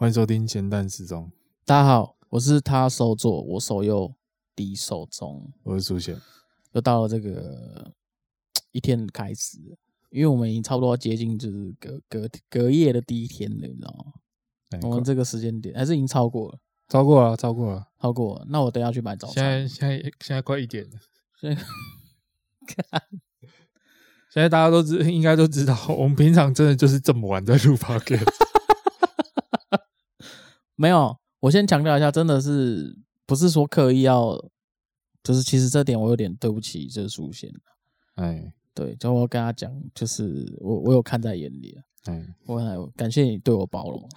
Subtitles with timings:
[0.00, 1.28] 欢迎收听咸蛋时钟。
[1.64, 4.14] 大家好，我是他手左，我手右，
[4.54, 5.52] 敌手中。
[5.64, 6.16] 我是苏贤，
[6.70, 7.92] 又到了这个
[8.70, 9.58] 一天的开始，
[10.10, 14.12] 因为我们已经差不多接近就是隔隔隔夜的第一天了，你知道吗？
[14.78, 16.58] 欸、我们这个时间点还是已经超过了，
[16.88, 18.46] 超过了，超过了，超过了。
[18.48, 19.34] 那我等下去买早餐。
[19.34, 20.90] 现在现在现在快一点了。
[21.40, 21.60] 现在
[24.30, 28.32] 现在大家都知应该都知道，我们平常真的就是这么晚在录 podcast
[30.80, 32.96] 没有，我先强调一下，真的是
[33.26, 34.40] 不是说刻意要，
[35.24, 37.52] 就是其实这点我有点对不起这个书贤。
[38.14, 44.08] 哎，对，就我跟他讲，就是我我有看在眼里哎，我还感谢你对我包容。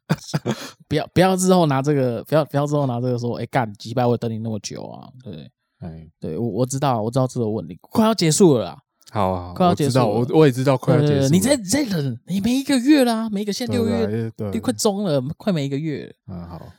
[0.86, 5.50] 不要不要之后拿这个，不要不要之后拿这个说，哎干几百我等你那么久啊，对不对？
[5.78, 8.82] 哎，对我我知道我知道这个问题快要结束了啦。
[9.10, 11.28] 好啊，快要结束了，我我也知道快要结束了。
[11.30, 16.14] 你再再忍，你没一个月啦，没一个现在六月，你快中了，快没一个月。
[16.28, 16.72] 嗯，好，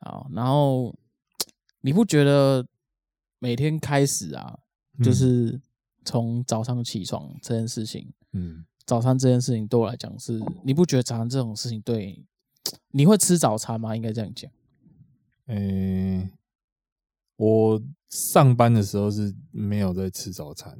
[0.00, 0.94] 好，然后
[1.80, 2.66] 你不觉得
[3.38, 4.58] 每天开始啊，
[5.02, 5.58] 就是
[6.04, 12.22] 从早上起床这件事情，嗯，早餐这件事情对我来讲是，你不觉得早上这种事情对，
[12.90, 13.96] 你会吃早餐吗？
[13.96, 14.50] 应该这样讲。
[15.46, 16.30] 嗯，
[17.36, 20.78] 我上班的时候是没有在吃早餐。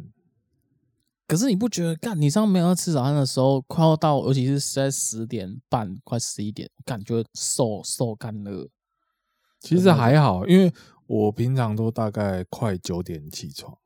[1.28, 2.18] 可是你不觉得干？
[2.18, 8.70] 你上没有吃早餐的时候，快要到，尤其是在十点半、快十一点，感觉瘦瘦干了。
[9.60, 10.72] 其实还好，因为
[11.06, 13.76] 我平常都大概快九点起床，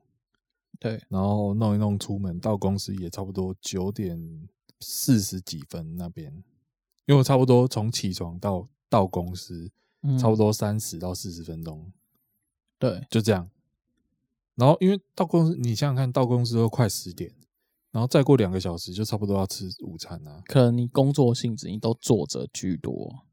[0.78, 4.48] 对，然后弄一弄出门到公司也差不多九点
[4.78, 6.32] 四十几分那边，
[7.06, 9.68] 因为我差不多从起床到到公司，
[10.16, 11.92] 差不多三十到四十分钟，
[12.78, 13.50] 对，就这样。
[14.54, 17.32] 然后，因为到公司，你想想看到公司都快十点，
[17.90, 20.42] 然后再过两个小时就差不多要吃午餐啊。
[20.46, 23.24] 可能你工作性质，你都坐着居多。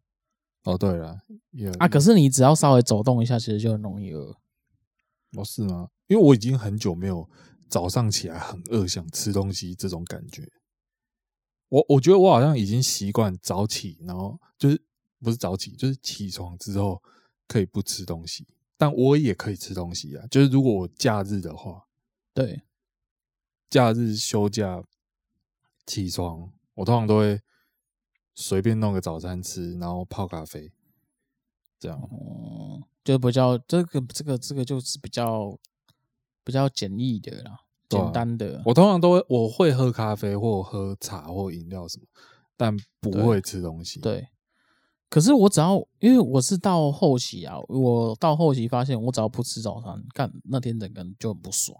[0.64, 1.20] 哦，对了，
[1.52, 4.38] 也啊，可是你只要稍微走动一下，其实就很容易饿。
[5.38, 5.90] 哦，是吗？
[6.08, 7.30] 因为我已经很久没有
[7.68, 10.50] 早上起来很饿想吃东西这种感觉。
[11.70, 14.82] 我我觉得我好像已经习惯早起，然后就是
[15.20, 17.02] 不是早起，就是起床之后
[17.48, 18.48] 可以不吃东西。
[18.82, 21.86] 但我也可以吃东西啊，就是如果我假日的话，
[22.34, 22.62] 对，
[23.70, 24.82] 假日休假
[25.86, 27.42] 起床，我通常都会
[28.34, 30.72] 随便弄个早餐吃，然后泡咖啡，
[31.78, 35.60] 这样，哦，就比较这个这个这个就是比较
[36.46, 37.60] 比较简易的啦，
[37.90, 38.62] 简单的。
[38.66, 42.06] 我通常都会我会喝咖啡或喝茶或饮料什么，
[42.56, 44.00] 但不会吃东西。
[44.00, 44.30] 对。
[45.10, 51.76] 对可是我只要，因为我是到后期啊，我到后期发现，我只要不吃早餐，干那天整个人就很不爽，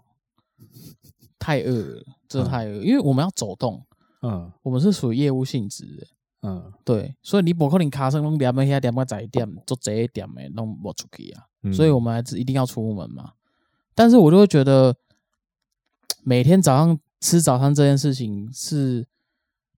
[1.38, 2.80] 太饿了，真的太饿。
[2.80, 3.86] 嗯、因为我们要走动，
[4.22, 6.06] 嗯，我们是属于业务性质的，
[6.42, 13.34] 嗯，对，所以你不可能卡声弄点么些点么在点做这一点没弄不出去啊，嗯、所以我们还是一定要出门嘛。
[13.94, 14.96] 但是我就会觉得，
[16.24, 19.06] 每天早上吃早餐这件事情是，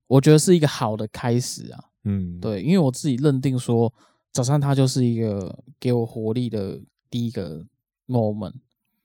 [0.06, 1.91] 我觉得是一个好的开始啊。
[2.04, 3.92] 嗯，对，因为我自己认定说，
[4.32, 7.66] 早上它就是一个给我活力的第一个
[8.06, 8.54] moment。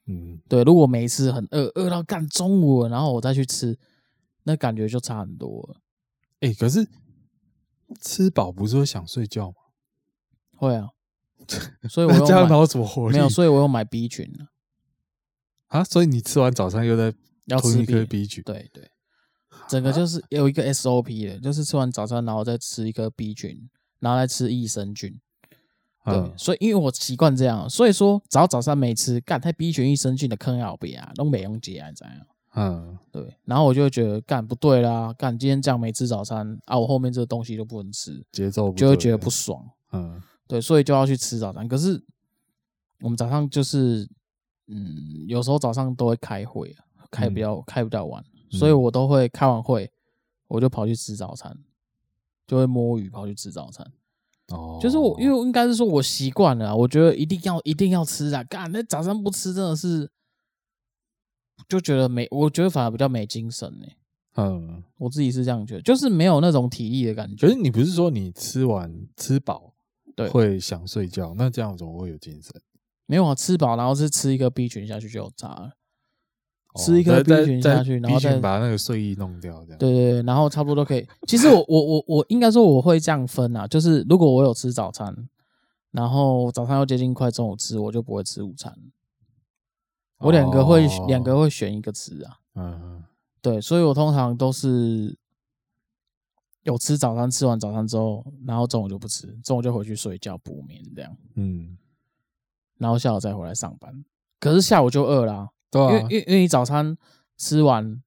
[0.06, 3.78] 嗯，对，如果每一次很饿，饿到干中午了，然后我再去吃，
[4.44, 5.82] 那感觉就差很多了。
[6.40, 6.88] 哎、欸，可是
[8.00, 9.56] 吃饱不是会想睡觉吗？
[10.56, 10.90] 会啊，
[11.90, 13.18] 所以我这样哪有什么活力？
[13.18, 14.48] 没有，所以我要买 B 群了。
[15.68, 17.14] 啊，所以你吃完早餐又在
[17.46, 18.44] 要吃一颗 B 群？
[18.44, 18.90] 对对。
[19.68, 23.70] 整个就是有一个 SOP 的，就是吃完早餐，然后再吃一颗 B 群，
[24.00, 25.20] 然后再吃益生菌。
[26.06, 32.14] 对，嗯、所以因为我习惯这样，所以说早早餐没吃，干太 B 群益生菌的坑要别啊，都没用解啊，这样。
[32.56, 33.36] 嗯，对。
[33.44, 39.64] 然后我就会觉得干不对啦，干今天这样没吃早餐啊，我后面这个东西都不能吃，节奏就会觉得不爽。
[39.92, 41.68] 嗯，对，所以就要去吃早餐。
[41.68, 42.02] 可是
[43.02, 44.10] 我们早上就是，
[44.68, 46.74] 嗯，有时候早上都会开会，
[47.12, 48.24] 开比较、嗯、开比较晚。
[48.50, 49.92] 所以我都会开完会，
[50.48, 51.58] 我就跑去吃早餐，
[52.46, 53.92] 就会摸鱼跑去吃早餐。
[54.50, 58.44] 哦，就是我，因为应该是说我习惯了，我觉得一定要一定要吃啊！
[58.46, 60.10] 干，那早上不吃真的是，
[61.68, 63.86] 就觉得没，我觉得反而比较没精神呢。
[64.38, 67.48] 嗯，我自己是这样觉得，就是没有那种体力的感觉。
[67.48, 69.74] 可是你不是说你吃完吃饱，
[70.16, 71.34] 对，会想睡觉？
[71.36, 72.54] 那这样怎么会有精神？
[73.06, 75.72] 没有啊，吃饱然后是吃一个 B 群下去就有差了。
[76.78, 79.78] 吃一颗 B 群下去，然后再把那个睡意弄掉，这样。
[79.78, 81.08] 对对对，然后差不多都可以。
[81.28, 85.14] 其实我我我我应该说我会这样分啊，就是如果我有吃早餐，
[85.92, 88.74] 然后早餐又接近快中午吃，我就不会吃午餐。
[90.20, 92.38] 我两个会两个会选一个吃啊。
[92.56, 93.04] 嗯，
[93.42, 95.16] 对，所以我通常都是
[96.64, 101.16] 有吃早餐，吃完早餐之后，然后中午就不吃，中午就回去睡觉补眠这样。
[101.36, 101.78] 嗯，
[102.78, 104.04] 然后下午再回来上班。
[104.40, 106.98] 可是下午就饿啦、啊，因为因为因为你早餐
[107.38, 108.02] 吃完，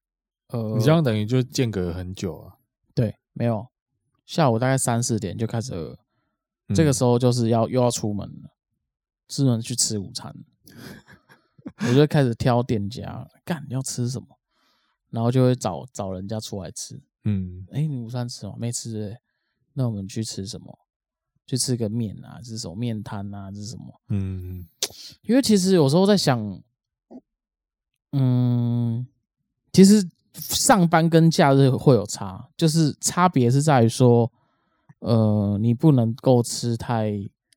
[0.48, 2.54] 呃，你这样等于就间隔很久啊。
[2.94, 3.66] 对，没有，
[4.26, 5.98] 下午大概三四点就开始饿，
[6.68, 8.50] 嗯、这个时候就是要又要出门了，
[9.28, 10.34] 出门去吃午餐，
[11.88, 14.26] 我就开始挑店家，干你要吃什么，
[15.10, 17.00] 然后就会找找人家出来吃。
[17.24, 18.54] 嗯，哎，你午餐吃吗？
[18.58, 19.18] 没吃诶，
[19.74, 20.78] 那我们去吃什么？
[21.46, 23.50] 去吃个面啊，这是什么面摊啊？
[23.50, 24.00] 这是什么？
[24.08, 24.66] 嗯，
[25.22, 26.62] 因为其实有时候在想，
[28.12, 29.06] 嗯，
[29.72, 34.30] 其实上班跟假日会有差，就是差别是在于说，
[35.00, 37.12] 呃，你不能够吃太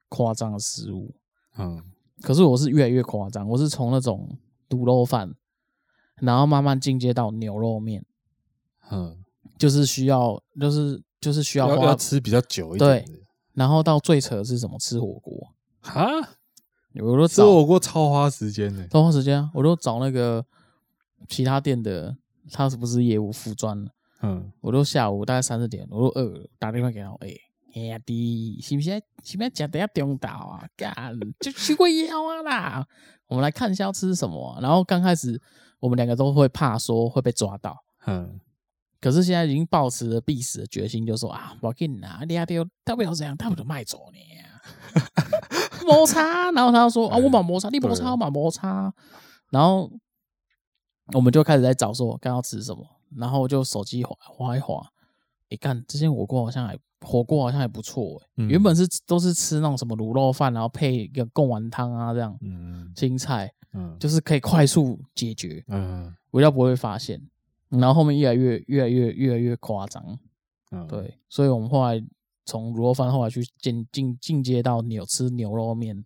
[0.10, 1.16] 夸张的食物。
[1.58, 1.84] 嗯，
[2.22, 4.38] 可是我是越来越夸张，我是从那种
[4.70, 5.34] 卤肉饭，
[6.22, 8.06] 然后慢慢进阶到牛肉面。
[8.92, 9.18] 嗯。
[9.56, 13.06] 就是需要，就是就是需要要吃比较久一点。
[13.06, 13.24] 对，
[13.54, 14.78] 然后到最扯的是什么？
[14.80, 16.06] 吃火锅哈，
[17.02, 19.50] 我都吃火锅超花时间的，超花时间啊！
[19.54, 20.46] 我都找那个
[21.28, 22.16] 其他店的，
[22.52, 23.86] 他是不是业务副专？
[24.22, 27.42] 嗯，我都下午大概三四点，我都饿了，打电话给他，哎、欸，
[27.74, 28.92] 兄、欸、弟，是不是
[29.24, 30.68] 是不是吃得要中岛啊？
[30.78, 30.96] 干，
[31.40, 32.88] 就去过腰啊啦！
[33.28, 34.62] 我们来看一下要吃什么、啊。
[34.62, 35.42] 然后刚开始
[35.80, 37.76] 我们两个都会怕说会被抓到，
[38.06, 38.40] 嗯。
[39.02, 44.20] 可是现在已经抱持了必死的决心，就说啊，我给你拿，你阿丢他不要这样，他不了卖走你
[45.86, 48.94] 摩擦，然后他就说啊，我买摩擦，你摩擦，我买摩擦，
[49.50, 49.92] 然后
[51.14, 54.86] 我们就开始在找说刚要吃什么，然后就手机滑滑一滑，
[55.50, 67.22] 一看这些火锅好像还火锅好像还不错、欸嗯、原本是都是吃那种什么卤肉饭，然后配一个贡丸汤啊这样，嗯，青菜，嗯，就是可以快速解决，嗯，我要不会发现。
[67.70, 70.20] 然后后面越来越越来越越来越夸张，
[70.72, 72.02] 嗯，对，所以我们后来
[72.46, 76.04] 从卤肉饭后来去进进进阶到牛吃牛肉面，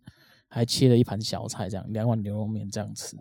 [0.48, 3.16] 还切了一盘小菜，这样两碗牛肉面这样吃，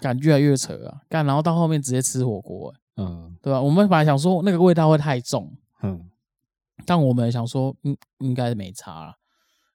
[0.00, 1.02] 感觉越来越扯啊！
[1.08, 3.60] 干，然后到后面直接吃火锅，嗯，对吧？
[3.60, 6.10] 我们本来想说那个味道会太重，嗯，
[6.86, 9.14] 但我们想说应应该没差了，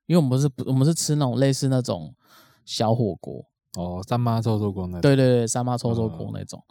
[0.07, 2.13] 因为我们是我们是吃那种类似那种
[2.65, 6.63] 小火锅哦，三妈臭臭锅那种，对对对，三妈臭臭锅那种。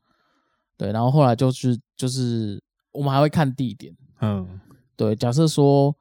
[0.77, 2.61] 对，然后后来就是就是
[2.91, 4.61] 我们还会看地点，嗯，
[5.03, 5.93] 对，假设说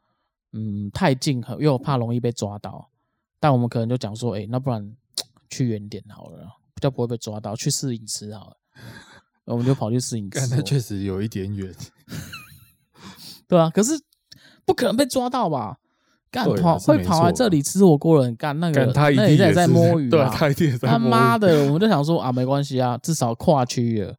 [0.51, 2.87] 嗯太近，因为我怕容易被抓到，
[3.39, 4.95] 但我们可能就讲说，哎，那不然
[5.49, 6.37] 去远点好了，
[6.75, 8.57] 比较不会被抓到，去试饮吃好了，
[9.45, 11.73] 我们就跑去试影池，那确实有一点远，
[13.47, 13.99] 对啊，可是
[14.65, 15.79] 不可能被抓到吧？
[16.29, 24.15] 干跑会跑来这里吃火锅的人，干那个他那也在在摸鱼啊，他一定在，他妈的，我们就想说啊，没关系啊，至少跨区了。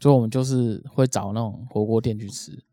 [0.00, 2.64] 所以，我们就是会找那种火锅店去吃，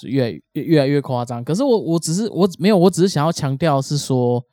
[0.00, 1.44] 是越越越来越夸张。
[1.44, 4.44] 可是我我只是我没有，我只是想要强调是说，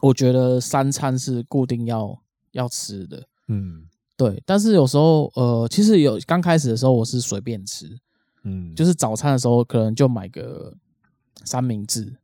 [0.00, 2.22] 我觉得三餐是固定要
[2.52, 3.86] 要吃的，嗯，
[4.16, 4.42] 对。
[4.46, 7.98] 但是有时候，呃，其实有刚开始的时候，我是随便吃，
[8.44, 10.74] 嗯，就是早餐的时候可能就买个
[11.44, 12.16] 三明治，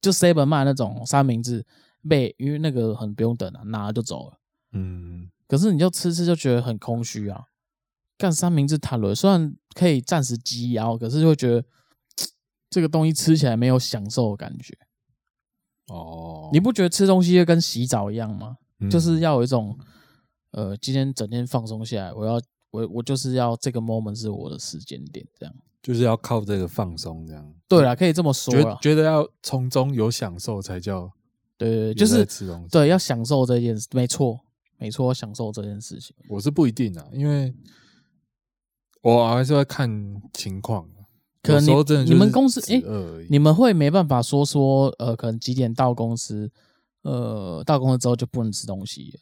[0.00, 1.64] 就 seven 卖那种三明治，
[2.08, 4.38] 被因为那个很不用等啊，拿了就走了，
[4.72, 5.30] 嗯。
[5.46, 7.42] 可是你就吃吃就觉得很空虚啊。
[8.18, 11.64] 干三明治塔罗虽然可以暂时挤腰，可是就会觉得
[12.68, 14.76] 这个东西吃起来没有享受的感觉。
[15.86, 18.56] 哦，你不觉得吃东西就跟洗澡一样吗？
[18.80, 19.78] 嗯、就是要有一种
[20.50, 31.10] 呃，今天整天放松下来，我要我我就是要这个 moment 是我的时间点，这样就是要靠这个放松，这样对啦，可以这么说啦，觉得要从中有享受才叫
[31.56, 34.38] 对对对，就是吃东西，对，要享受这件事，没错
[34.76, 37.54] 没错，享受这件事情，我是不一定啊，因为。
[39.16, 40.88] 我还是会看情况，
[41.42, 46.50] 可能你你们公司哎、欸，你们会没办法说说呃，可能几点到公司，
[47.02, 49.20] 呃，到公司之后就不能吃东西。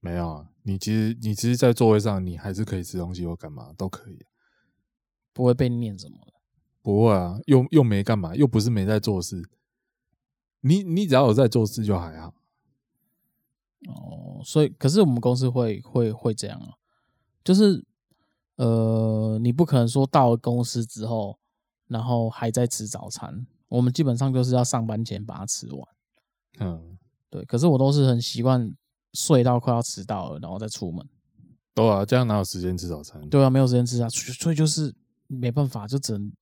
[0.00, 4.18] 没有啊，你其实你其实，在座位上你还是可以吃东西或干嘛都可以，
[5.32, 6.32] 不会被念什么的。
[6.80, 9.42] 不会啊，又又没干嘛，又不是没在做事。
[10.60, 12.32] 你你只要有在做事就还好。
[13.88, 16.74] 哦，所以可是我们公司会会会这样啊，
[17.42, 17.84] 就是。
[18.56, 21.38] 呃，你不可能说到了公司之后，
[21.88, 23.46] 然后还在吃早餐。
[23.68, 25.88] 我们基本上就是要上班前把它吃完。
[26.60, 26.98] 嗯，
[27.28, 27.44] 对。
[27.44, 28.74] 可是我都是很习惯
[29.12, 31.06] 睡到快要迟到了，然后再出门。
[31.74, 33.28] 对啊，这样哪有时间吃早餐？
[33.28, 34.94] 对啊，没有时间吃啊，所以就是
[35.26, 36.32] 没办法，就只能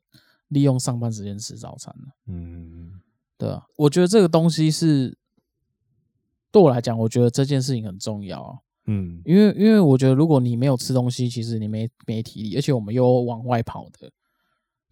[0.48, 2.14] 利用上班时间吃早餐了。
[2.26, 3.00] 嗯，
[3.36, 5.18] 对啊，我觉得这个东西是
[6.52, 8.58] 对我来讲，我觉得这件事情很重要啊。
[8.86, 14.10] 嗯，因为因为我觉得，如果你没有吃东西，其实你没没体力，而且我们又往外跑的，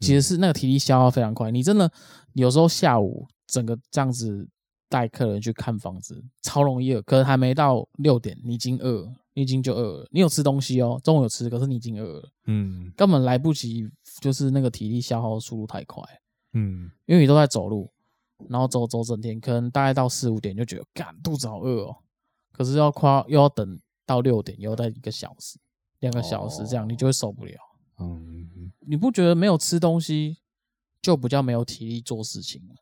[0.01, 1.51] 其实是那个体力消耗非常快。
[1.51, 1.91] 你真的
[2.33, 4.49] 有时候下午整个这样子
[4.89, 10.09] 带客人去看房子，超容易饿，可是还没到六点，你已经饿了，你已经就饿了。
[10.11, 13.89] 你有吃东西哦，中午有吃，可是你已经饿了，嗯，根本来不及，
[14.21, 16.03] 就是那个体力消耗速度太快，
[16.55, 17.91] 嗯，因为你都在走路，
[18.49, 21.97] 然后走走整天，可能大概到四五点就觉得，干，肚子好饿哦，
[22.53, 25.59] 可是要夸又要等到六点，又要待一个小时、
[26.01, 27.55] 两个小时这样，你就会受不了。
[27.99, 30.39] 嗯，你不觉得没有吃东西
[31.01, 32.75] 就比较没有体力做事情吗？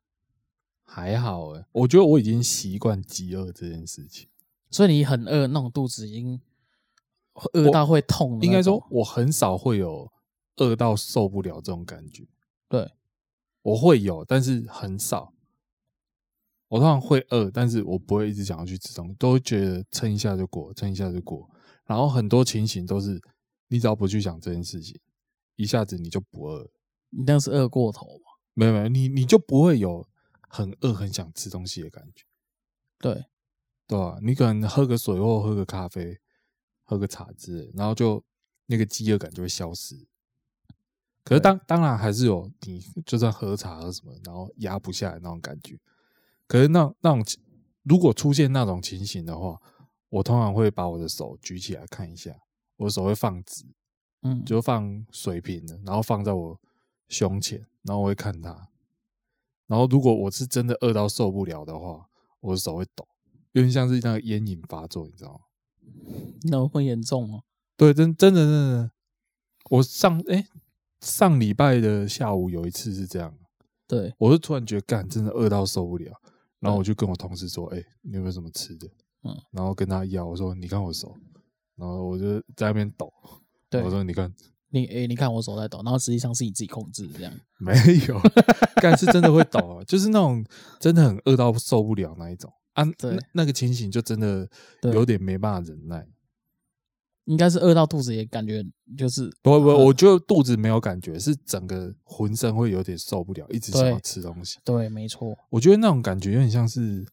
[0.84, 4.28] 还好诶，我觉得我已经习惯饥饿这件事情，
[4.70, 6.40] 所以你很饿，那种肚子已经
[7.52, 8.40] 饿到会痛。
[8.42, 10.10] 应该说，我很少会有
[10.56, 12.26] 饿到受不了这种感觉。
[12.68, 12.90] 对，
[13.62, 15.32] 我会有，但是很少。
[16.70, 21.50] 我通常会饿，但是我不会一直想要去吃东西，都会觉得撑一下就过，撑一下就过。
[21.84, 23.20] 然后很多情形都是，
[23.66, 24.96] 你只要不去想这件事情，
[25.56, 26.70] 一下子你就不饿。
[27.08, 28.30] 你那是饿过头吗？
[28.54, 30.08] 没有没有，你你就不会有
[30.48, 32.24] 很饿、很想吃东西的感觉。
[33.00, 33.24] 对，
[33.88, 34.18] 对吧？
[34.22, 36.20] 你可能喝个水或喝个咖啡、
[36.84, 38.24] 喝个茶之类，然后就
[38.66, 40.06] 那个饥饿感就会消失。
[41.24, 45.76] 可是当当然还是有，你就算喝茶喝什么，然后压不下来那种感觉。
[46.50, 47.24] 可是那那种
[47.84, 49.62] 如果出现那种情形的话，
[50.08, 52.36] 我通常会把我的手举起来看一下，
[52.76, 53.64] 我的手会放直，
[54.22, 56.60] 嗯，就放水平的，然后放在我
[57.08, 58.68] 胸前，然后我会看它。
[59.68, 62.08] 然后如果我是真的饿到受不了的话，
[62.40, 63.06] 我的手会抖，
[63.52, 65.40] 有点像是那个烟瘾发作，你知道吗？
[66.42, 67.42] 那会严重吗？
[67.76, 68.90] 对，真真的真的，
[69.70, 70.46] 我上哎、欸、
[71.00, 73.38] 上礼拜的下午有一次是这样，
[73.86, 76.20] 对，我就突然觉得干真的饿到受不了。
[76.60, 78.88] 然后我就跟我同事说：“哎、欸，你有没有什么吃的？”
[79.24, 81.14] 嗯，然后跟他要，我说：“你看我手。”
[81.76, 83.12] 然后我就在那边抖。
[83.68, 84.32] 对，我说：“你看，
[84.68, 87.32] 你哎、欸，你看我手在抖。”然后实际上是你自己控制这样。
[87.58, 87.72] 没
[88.08, 88.20] 有，
[88.82, 90.44] 但是真的会抖啊，就是那种
[90.78, 92.84] 真的很饿到受不了那一种啊。
[92.98, 94.48] 对，那，那个情形就真的
[94.82, 96.06] 有点没办法忍耐。
[97.30, 98.60] 应该是饿到肚子也感觉
[98.98, 104.58] 就是不不，我觉得肚子没有感觉，是整个浑身会有点受不了，一直想要吃东西。
[104.64, 105.38] 对，对没错。
[105.48, 107.06] 我觉得那种感觉有点像是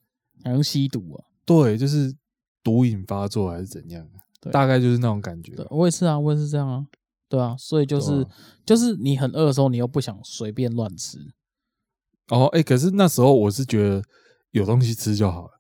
[0.44, 1.24] 好像吸毒啊。
[1.46, 2.16] 对，就是
[2.64, 4.10] 毒瘾发作还是怎样？
[4.52, 5.54] 大概就是那种感觉。
[5.70, 6.88] 我也是啊，我也是这样啊。
[7.30, 8.30] 对啊，所以就是、啊、
[8.66, 11.20] 就是你很饿的时候，你又不想随便乱吃。
[12.30, 14.02] 哦，哎、欸，可是那时候我是觉得
[14.52, 15.52] 有东西吃就好了。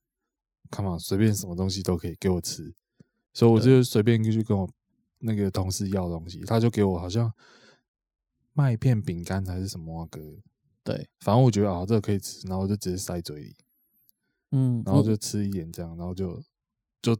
[0.71, 2.73] Come on，随便什么东西都可以给我吃。
[3.37, 4.67] 所以我就随便去跟我
[5.19, 7.31] 那个同事要东西，他就给我好像
[8.53, 10.09] 麦片饼干还是什么啊。
[10.83, 13.55] 对，反正我觉得啊，这个可以吃，然后我就直接塞嘴里，
[14.53, 16.41] 嗯，然后就吃一点这样，然后就
[16.99, 17.15] 就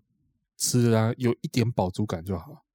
[0.57, 2.65] 吃啊，有一点饱足感就好。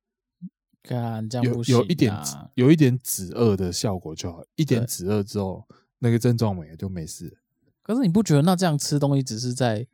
[0.81, 2.17] 干这样不行，有有一点
[2.55, 5.67] 有一点止饿的效果就好，一点止饿之后，
[5.99, 7.39] 那个症状没了就没事。
[7.83, 9.89] 可是你不觉得那这样吃东西只是在？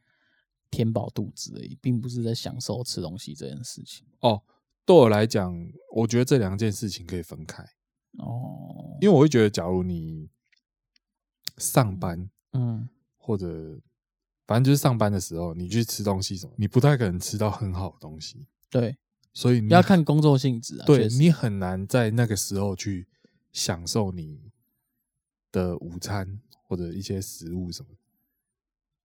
[0.71, 4.07] 填饱肚子而已，并不是在享受吃东西这件事情。
[4.21, 4.43] 哦，
[4.85, 5.55] 对我来讲，
[5.95, 7.63] 我觉得这两件事情可以分开。
[8.19, 10.29] 哦，因为我会觉得，假如你
[11.57, 13.81] 上班，嗯，或者
[14.47, 18.47] 反正就是上班的时候，你去吃东西什么，你不太可能吃到很好的东西。
[18.71, 18.97] 对，
[19.33, 20.87] 所以你要看工作性质啊。
[20.87, 23.07] 对，你很难在那个时候去
[23.53, 24.51] 享受你
[25.53, 27.91] 的午餐或者一些食物什么。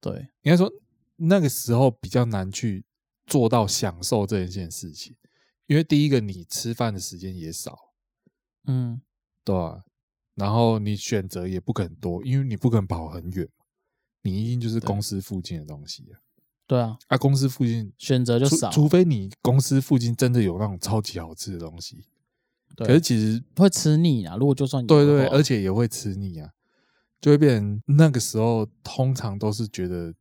[0.02, 0.72] 对，应该说。
[1.18, 2.86] 那个时候比较难去
[3.26, 5.16] 做到享受这一件事情，
[5.68, 7.78] 因为第一个你吃饭的时间也少，
[8.66, 9.02] 嗯，
[9.44, 9.84] 对吧？
[10.36, 13.48] 然后你选择也不可能多，因为你不可能跑很远，
[14.24, 16.20] 你一定就是公司附近的东西啊。
[16.66, 22.06] 对啊，啊，公司附近选择就少，除非你公司附近真的有那种超级好吃的东西。
[22.76, 24.36] 对，可是其实会吃腻啊。
[24.36, 26.50] 如果就算对，对对，而且也会吃腻啊，
[27.22, 30.14] 就会变成那个时候通常都是觉得。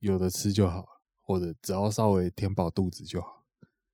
[0.00, 0.84] 有的吃就好，
[1.20, 3.44] 或者只要稍微填饱肚子就好。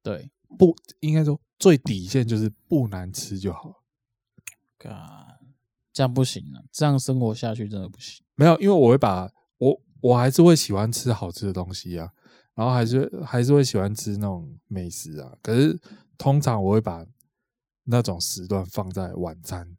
[0.02, 3.82] 对，不应该说最底线就是不难吃就好。
[4.78, 4.92] God，
[5.92, 8.22] 这样不行啊，这样生活下去真的不行。
[8.34, 12.10] 没有，因为我会把我我还是会喜欢吃好吃的东西啊，
[12.54, 15.34] 然后还是还是会喜欢吃那种美食啊。
[15.40, 15.80] 可是
[16.18, 17.06] 通常我会把
[17.84, 19.74] 那种时段放在晚餐。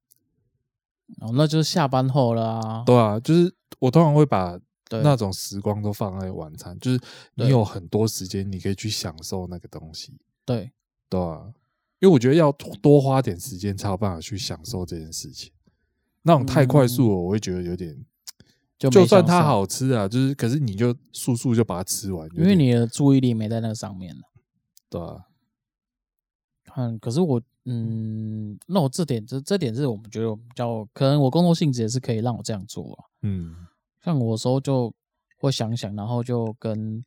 [1.20, 2.84] 哦，那就是下班后啦啊。
[2.84, 4.60] 对啊，就是我通常会把。
[4.96, 7.00] 对那种时光都放在晚餐，就是
[7.36, 10.18] 你有很多时间，你可以去享受那个东西。
[10.44, 10.72] 对，
[11.10, 11.54] 对啊，
[12.00, 15.52] 因为我觉得要多花点时间才有办法去享受这件事情。
[16.24, 17.96] 那种太快速了，我会觉得有点，
[18.80, 24.22] 就就算它好吃啊，就是可是你就速速就把它吃完，因为你的注意力没在那个上面了。
[24.90, 25.26] 对啊，
[26.76, 33.06] 嗯，可是我嗯，那我这点这这点是我们觉得比较可能，我工作性质也是可以让我这样做啊。
[33.24, 33.56] 嗯，
[34.06, 34.94] 像我有时候就
[35.40, 37.04] 会想想，然后就跟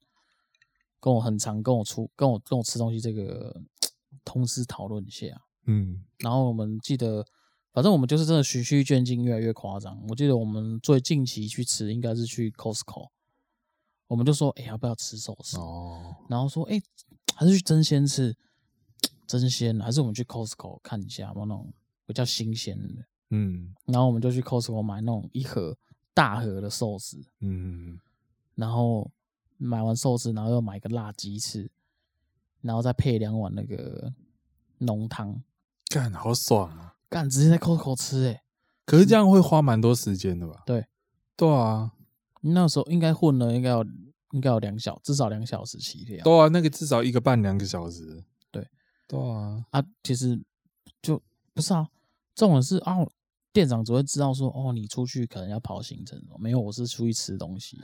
[0.99, 3.63] 跟我很常跟我出跟我跟我吃东西这个
[4.25, 5.27] 同事讨论一下。
[5.67, 7.25] 嗯，然后我们记得，
[7.73, 10.05] 反正我们就是真的循序渐进，越来越夸张。
[10.09, 13.11] 我记得我们最近期去吃，应该是去 Costco，
[14.09, 15.57] 我们就说，哎，要不要吃寿司？
[15.59, 16.83] 哦，然后说，哎，
[17.37, 18.37] 还是去真鲜吃。
[19.29, 21.73] 真鲜，还是我们去 Costco 看一下，有没有那种
[22.07, 23.05] 比较新鲜的？
[23.29, 25.77] 嗯，然后我们就去 Costco 买那种一盒
[26.19, 28.01] 大盒的寿司，嗯，
[28.57, 29.09] 然后
[29.57, 31.71] 买完寿司，然后又买个辣鸡翅，
[32.61, 34.13] 然后再配两碗那个
[34.79, 35.41] 浓汤，
[35.89, 36.97] 干好爽啊！
[37.09, 38.43] 干直接在 Costco 吃，欸，哎，
[38.85, 40.65] 可是这样会花蛮多时间的吧？
[40.67, 40.85] 对，
[41.37, 41.93] 对啊，
[42.41, 43.87] 那时候应该混了，应该有
[44.33, 46.25] 应该有两小，至少两小时起跳。
[46.25, 48.25] 对啊，那个至少一个半两个小时。
[49.07, 50.43] 对啊，啊，其实
[51.01, 51.23] 就
[51.55, 51.89] 不是啊，
[52.35, 52.97] 这种是啊，
[53.53, 57.81] 店长只会知道说，哦，你出去可能要跑行程，没有，我是出去吃东西，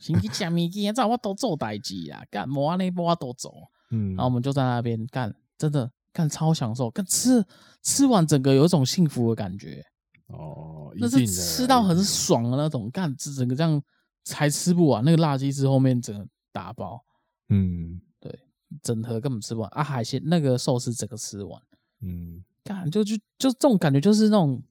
[0.00, 3.54] 先去吃米鸡，这我都做代志啊，干摩阿那波我都走，
[3.90, 7.44] 嗯，然后我们就在那边干，真的干超享受，干吃
[7.82, 9.84] 吃完整个有一种幸福的感觉，
[10.26, 13.82] 哦，那是吃到很爽的那种，干整个这样
[14.24, 17.04] 才吃不完，那个辣鸡翅后面整个打包，
[17.48, 18.00] 嗯。
[18.20, 18.38] 对
[18.82, 19.82] 整盒根本吃不完啊！
[19.82, 21.60] 海鲜那个寿司整个吃完，
[22.02, 24.62] 嗯，干就就就这种感觉，就是那种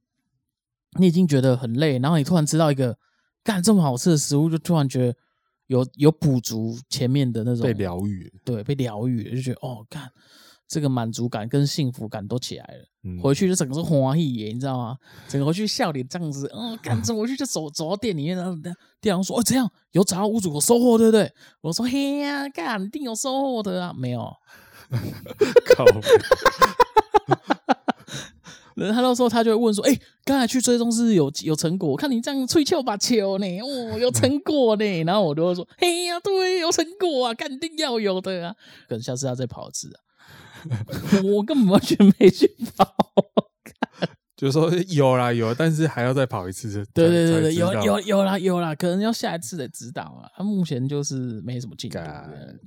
[0.97, 2.97] 你已经觉得很累，然后你突然吃到一个
[3.43, 5.15] 干这么好吃的食物，就突然觉得
[5.67, 10.09] 有有补足前面的那种被疗愈，对，被疗愈，就觉得哦，干
[10.67, 12.85] 这个满足感跟幸福感都起来了。
[13.03, 14.97] 嗯、回去就整个是欢喜耶，你知道吗？
[15.27, 18.53] 整个回去笑脸这样子，嗯，干这回去就走走到店里面，然后
[18.99, 21.31] 店长说：“哦，这样有找到屋主有收获，对不对？”
[21.61, 24.31] 我说：“嘿呀，干一定有收获的啊，没有。
[25.75, 25.85] 靠”
[28.79, 31.89] 然后他到时候他就会问说：“哎、欸，刚才去追踪是有有成果？
[31.89, 34.85] 我看你这样吹球把球呢，哦，有成果呢。
[35.03, 38.55] ”然后我就会说：“嘿呀，对，有成果啊，肯定要有的啊，
[38.87, 39.97] 可能下次要再跑一次啊。
[41.23, 42.95] ”我根本完全没去跑，
[44.35, 46.69] 就是说有啦有，但是还要再跑一次。
[46.93, 50.29] 对对对对，有有有啦有啦，可能要下一次的指导啊。
[50.37, 51.99] 他目前就是没什么进度，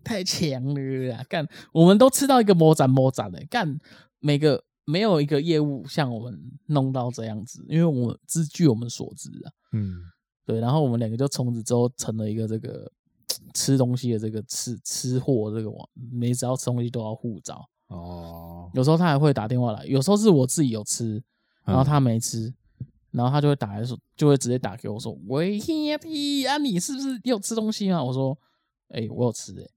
[0.05, 1.25] 太强了啦！
[1.29, 3.79] 干，我们都吃到一个魔斩魔斩的干，
[4.21, 10.03] 每个没有一个业务像我们弄到这样子，因为我们是据我们所知啊，嗯，
[10.45, 12.91] 对，然后我们两个就从此之后成了一个这个
[13.55, 17.69] 吃东西的这个吃吃货这个网，每只要吃东西都要护照。
[17.89, 21.23] 哦，有时候他还会打电话来，有时候是我自己有吃，
[21.65, 22.49] 然后他没吃，
[22.81, 28.37] 嗯、然后他就会打来说，就会直接打给我说：“喂，Happy 啊，你是不是有吃东西吗？”我说
[28.89, 29.69] ：“哎、欸，我有吃、欸，哎，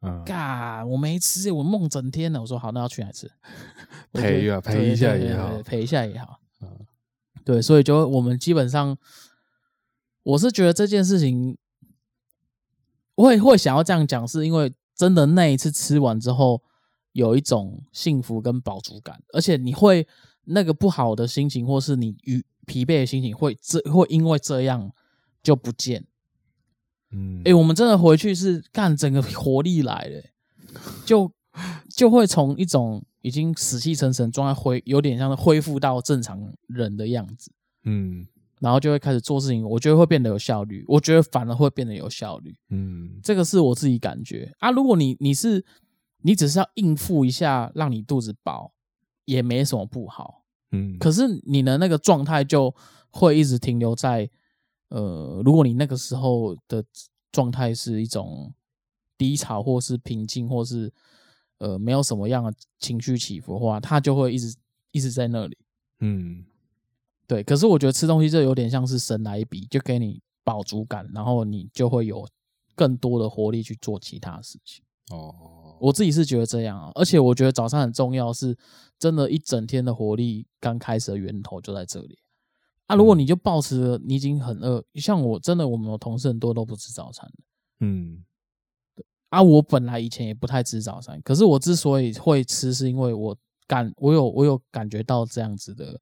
[0.00, 3.30] 嗯，嘎，我没吃、欸，我梦整天了。”我说：“好，那要去哪吃？
[4.12, 6.86] 陪啊，陪一下也好，陪一下也好。”嗯，
[7.44, 8.96] 对，所以就我们基本上，
[10.22, 11.56] 我是觉得这件事情，
[13.16, 16.62] 我会会想要这样讲，是因为真的那一次吃完之后。
[17.12, 20.06] 有一种幸福跟饱足感，而且你会
[20.44, 24.92] 那个不好的心情，或是你与疲惫的心情会这会因为这样
[25.42, 26.06] 就不见。
[27.10, 30.22] 嗯，哎、欸，我们真的回去是干整个活力来了，
[31.06, 31.30] 就
[31.88, 37.50] 就会从一种已经死气沉沉状态恢，有点像是恢复到正常人的样子。
[37.84, 38.26] 嗯，
[38.60, 40.84] 然后就会开始做事情，我觉得会变得有效率。
[40.88, 42.54] 我觉得反而会变得有效率。
[42.70, 44.70] 嗯，这个是我自己感觉啊。
[44.70, 45.64] 如果你你是。
[46.22, 48.72] 你只是要应付一下，让你肚子饱，
[49.24, 50.42] 也没什么不好。
[50.72, 52.74] 嗯，可是你的那个状态就
[53.08, 54.28] 会一直停留在，
[54.88, 56.84] 呃，如果你那个时候的
[57.30, 58.52] 状态是一种
[59.16, 60.92] 低潮，或是平静，或是
[61.58, 64.56] 呃没有什么样的情绪起伏的话，它就会一直
[64.92, 65.56] 一直在那里。
[66.00, 66.44] 嗯，
[67.26, 67.42] 对。
[67.42, 72.26] 可是我觉得吃东西这有点像是神来一笔，就给你饱足感，然后你就会有
[72.74, 74.82] 更多的活力去做其他事情。
[75.10, 75.76] 哦。
[75.80, 78.56] 我自己是觉得这样啊，而且我觉得早餐很重要，是
[78.98, 82.18] 真的，一整天的活力刚开始的源头就在这里
[82.88, 82.96] 啊。
[82.96, 87.44] 如果你就暴食了你已经很饿，像我真的，我们有同事很多都不吃早餐的，
[87.86, 88.24] 嗯，
[89.28, 96.00] 啊，我本来以前也不太吃早餐，可是我之所以会吃，是因为我感我有我有感觉到这样子的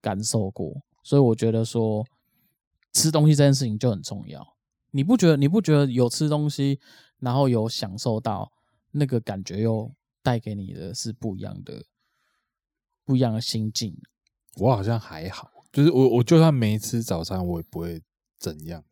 [0.00, 2.04] 感受过，所以我觉得说
[2.92, 4.44] 吃东西这件事情就很重要。
[4.90, 5.36] 你不觉得？
[5.36, 6.80] 你不觉得有吃东西，
[7.20, 8.50] 然后有享受到？
[8.96, 11.84] 那个感觉又带给你的是不一样的、
[13.04, 14.00] 不一样的心境。
[14.54, 18.00] 我好像还好，就是我我就算没吃早餐，我也不会
[18.38, 18.84] 怎样，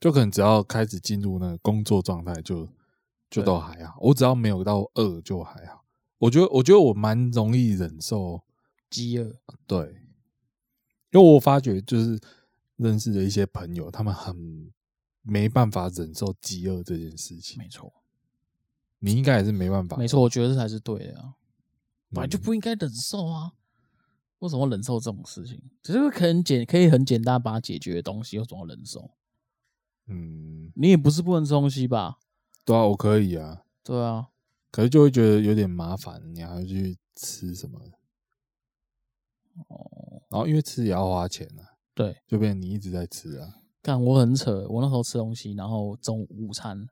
[0.00, 2.68] 就可能只要开始进入那个工作状态，就
[3.30, 3.96] 就都还好。
[4.00, 5.84] 我只要没有到饿，就还好。
[6.18, 8.42] 我觉得我觉得我蛮容易忍受
[8.90, 9.36] 饥饿，
[9.68, 9.78] 对，
[11.12, 12.20] 因为我发觉就是
[12.74, 14.72] 认识的一些朋友，他们很
[15.22, 17.56] 没办法忍受饥饿这件事情。
[17.62, 17.92] 没错，
[18.98, 19.96] 你应该也是没办法。
[19.96, 21.34] 没错，我觉得这才是对的啊，
[22.10, 23.52] 本来就不应该忍受啊。
[24.40, 25.62] 为什么忍受这种事情？
[25.82, 29.10] 只是可能简可以很简单把它解决的东西，为什么忍受？
[30.08, 32.18] 嗯，你也不是不能吃东西吧？
[32.64, 33.62] 对啊，我可以啊。
[33.82, 34.28] 对啊，
[34.70, 37.80] 可是就会觉得有点麻烦，你还要去吃什么？
[39.68, 41.74] 哦，然后因为吃也要花钱啊。
[41.94, 43.54] 对，就变成你一直在吃啊。
[43.80, 46.86] 干，我很扯，我那时候吃东西，然后中午午餐，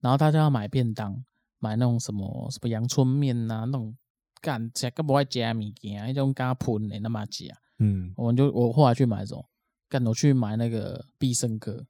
[0.00, 1.24] 然后大家要买便当，
[1.58, 3.96] 买那种什么什么阳春面呐、啊，那种。
[4.44, 7.46] 干吃个不爱加物件，那种加喷的那么加。
[7.78, 9.42] 嗯，我们就我后来去买什么？
[9.88, 11.86] 干我去买那个必胜客。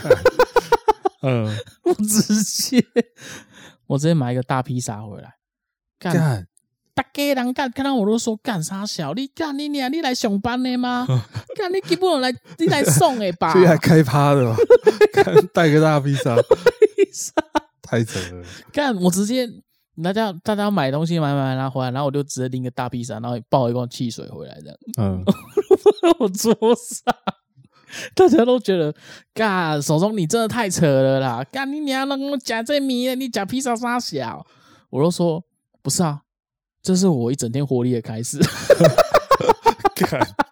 [1.20, 1.44] 嗯，
[1.84, 2.82] 我直接
[3.86, 5.34] 我直接买一个大披萨回来。
[5.98, 6.46] 干，
[6.94, 9.12] 大家人干看到我都说干啥小？
[9.12, 11.06] 你干你娘你来上班的吗？
[11.56, 13.52] 干你基本来你来送的吧？
[13.52, 14.56] 去来开趴的吧？
[15.52, 16.34] 带个大披萨，
[16.96, 17.34] 披萨
[17.82, 18.46] 太扯了。
[18.72, 19.46] 干我直接。
[20.02, 24.76] 大家大家买东西买买拿回来，然后我就直接拎个大披萨，然后抱一罐汽水回来，这样。
[24.98, 25.24] 嗯，
[26.18, 27.14] 我桌上，
[28.14, 28.94] 大家都觉得，
[29.34, 31.44] 干，手中你真的太扯了啦！
[31.50, 34.46] 干你娘，能我讲这米，你讲披萨啥小？
[34.90, 35.44] 我都说
[35.82, 36.22] 不是啊，
[36.82, 38.38] 这是我一整天活力的开始。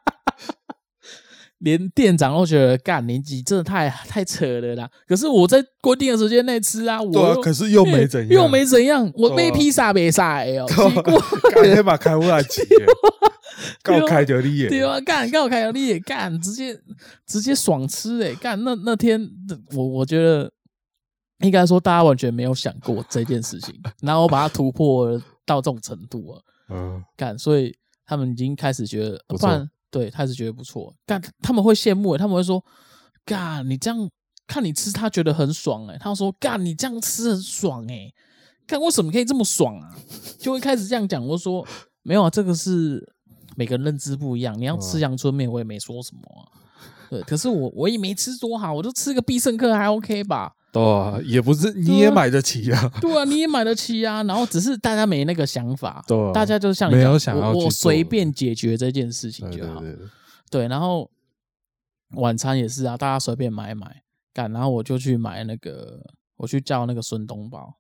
[1.59, 1.69] 干。
[1.69, 4.89] 连店长都觉得干年纪真的太太扯了啦！
[5.09, 11.15] 可是我在规定的时间内吃啊，我、啊、可是又没怎样，又没怎样，我被披萨没啥哦， 奇怪，
[11.53, 12.63] 赶紧把开过来吃，
[13.83, 16.79] 告开掉你也，对啊，干告开掉你也干，直接
[17.27, 19.29] 直接爽吃哎，干那那天
[19.75, 20.49] 我我觉得
[21.41, 26.41] 应该说大家完全没有想过这件事情，然后我把它突破到这种程度啊，
[26.71, 29.69] 嗯，干，所以他们已经开始觉得不然。
[29.91, 32.63] 对，他是觉得不错，但他们会羡慕，他们会说
[33.25, 34.11] ：“干，你这样
[34.47, 38.13] 看你吃，他觉得很爽。”哎，他说：“干，你这样吃很爽。”哎，
[38.67, 39.97] 干，为什么可以这么爽啊？
[40.39, 41.27] 就会开始这样讲。
[41.27, 41.67] 我说
[42.03, 43.03] ：“没有啊，这个是
[43.57, 44.59] 每个人认知不一样。
[44.59, 46.45] 你要吃阳春面，我也没说什么啊。
[47.09, 52.93] 对，可是我我也没吃多好，我就吃个必胜客还 OK 吧。”对啊，也不是你也买得起啊。
[53.01, 54.23] 对啊，你也买得起啊。
[54.25, 59.83] 然后只是大家没那个想法，对，大家就像你没有想要我随便解决这件事情就好。
[60.51, 61.11] 对，然后
[62.13, 64.03] 晚餐也是啊，大家随便买买
[64.33, 66.01] 干，然后我就去买那个，
[66.37, 67.75] 我去叫那个孙东宝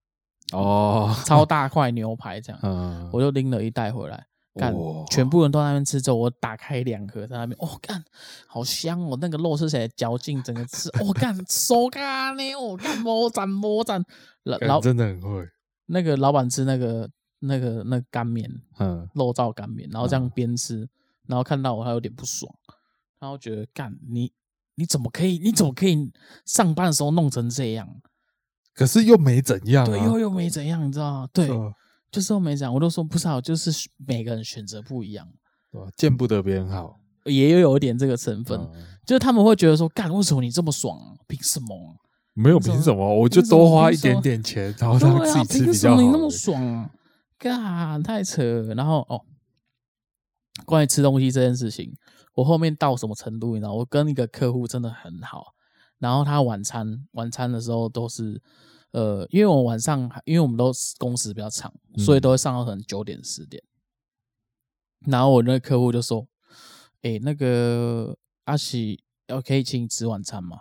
[0.53, 4.27] 哦，超大块牛排这样， 嗯，我就拎了一袋回来。
[4.59, 4.75] 干，
[5.11, 8.05] 全部人都在那边吃之后，我打开两盒在那边，哦干，
[8.47, 9.17] 好香哦！
[9.21, 14.05] 那个肉吃起来嚼劲，整个吃，哦干，手干呢，哦干，魔斩魔斩，
[14.43, 15.49] 老老真的很会。
[15.87, 20.89] 那个老板吃那个那个那个干面，嗯，肉燥干面，然后这样边吃，嗯、
[21.29, 22.53] 然后看到我还有点不爽，
[23.21, 24.33] 然后觉得干你
[24.75, 26.13] 你怎么可以你怎么可以
[26.45, 27.89] 上班的时候弄成这样？
[28.75, 31.29] 可是又没怎样、啊，对，又又没怎样，你知道吗？
[31.33, 31.49] 对。
[32.11, 33.71] 就是都没讲，我都说不是好，就是
[34.07, 35.29] 每个人选择不一样，
[35.71, 35.89] 对吧？
[35.95, 41.13] 见不得别人好，也有有一点这个成分，嗯、就是他们会觉得说，干为什么你这么爽、啊？
[41.27, 41.93] 凭什么、啊？
[42.33, 45.97] 没有凭什么，我就多花一点点钱，然后让自己吃比较好。
[45.97, 46.91] 凭什么你那么爽啊？
[47.39, 48.75] 干太扯了。
[48.75, 49.21] 然后哦，
[50.65, 51.93] 关于吃东西这件事情，
[52.35, 53.55] 我后面到什么程度？
[53.55, 55.49] 你知道，我跟一个客户真的很好，
[55.99, 58.41] 然后他晚餐晚餐的时候都是。
[58.93, 63.63] 呃，因为我晚上，因为我们都工时比较长，所以都会上到可能九点十点。
[65.01, 66.27] 嗯、然后我那个客户就说
[67.03, 70.61] ：“哎、欸，那个阿喜要可以请你吃晚餐吗？”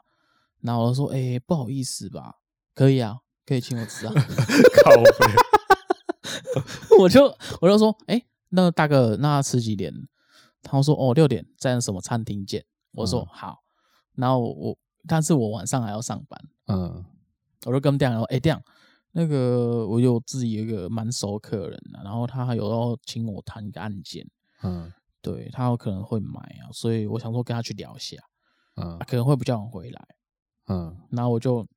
[0.60, 2.40] 然后我就说：“哎、欸，不好意思吧，
[2.76, 4.14] 可以啊，可以请我吃啊。
[4.84, 5.34] 靠北”
[7.00, 9.94] 我就我就说：“哎、欸，那个大哥，那吃几点？”
[10.62, 13.64] 他说：“哦，六点在什么餐厅见。”我说：“嗯、好。”
[14.16, 16.42] 然后我，但是我晚上还要上班。
[16.68, 17.06] 嗯。
[17.68, 18.64] 我就跟店长说：“哎、欸，店长，
[19.12, 24.26] 那个我有自己有一个蛮熟客人，然后他还有要请我谈一个案件，
[24.64, 24.90] 嗯，
[25.22, 28.16] 对他有可能会买啊，所以我想说跟他去聊一下，
[28.78, 30.08] 嗯，可能会比较晚回来，
[30.68, 31.68] 嗯，然后我就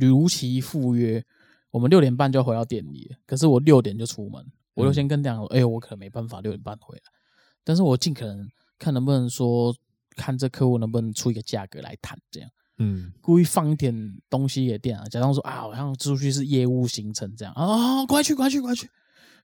[0.00, 1.24] 如期赴约，
[1.70, 4.44] 我们六点半就要回到店里，可是我六点就出门，
[4.74, 7.02] 我就先跟店长说：哎、我可能没办法六点半回来，
[7.64, 8.46] 但是我尽可能
[8.78, 9.74] 看能不能说，
[10.14, 13.94] 看这客户能不能出一个价格来谈，这样。”嗯，故意放一点
[14.28, 17.54] 东西给店啊，假装说啊，好像出去是业务行程这样。
[17.54, 18.90] 啊，快去快去快去，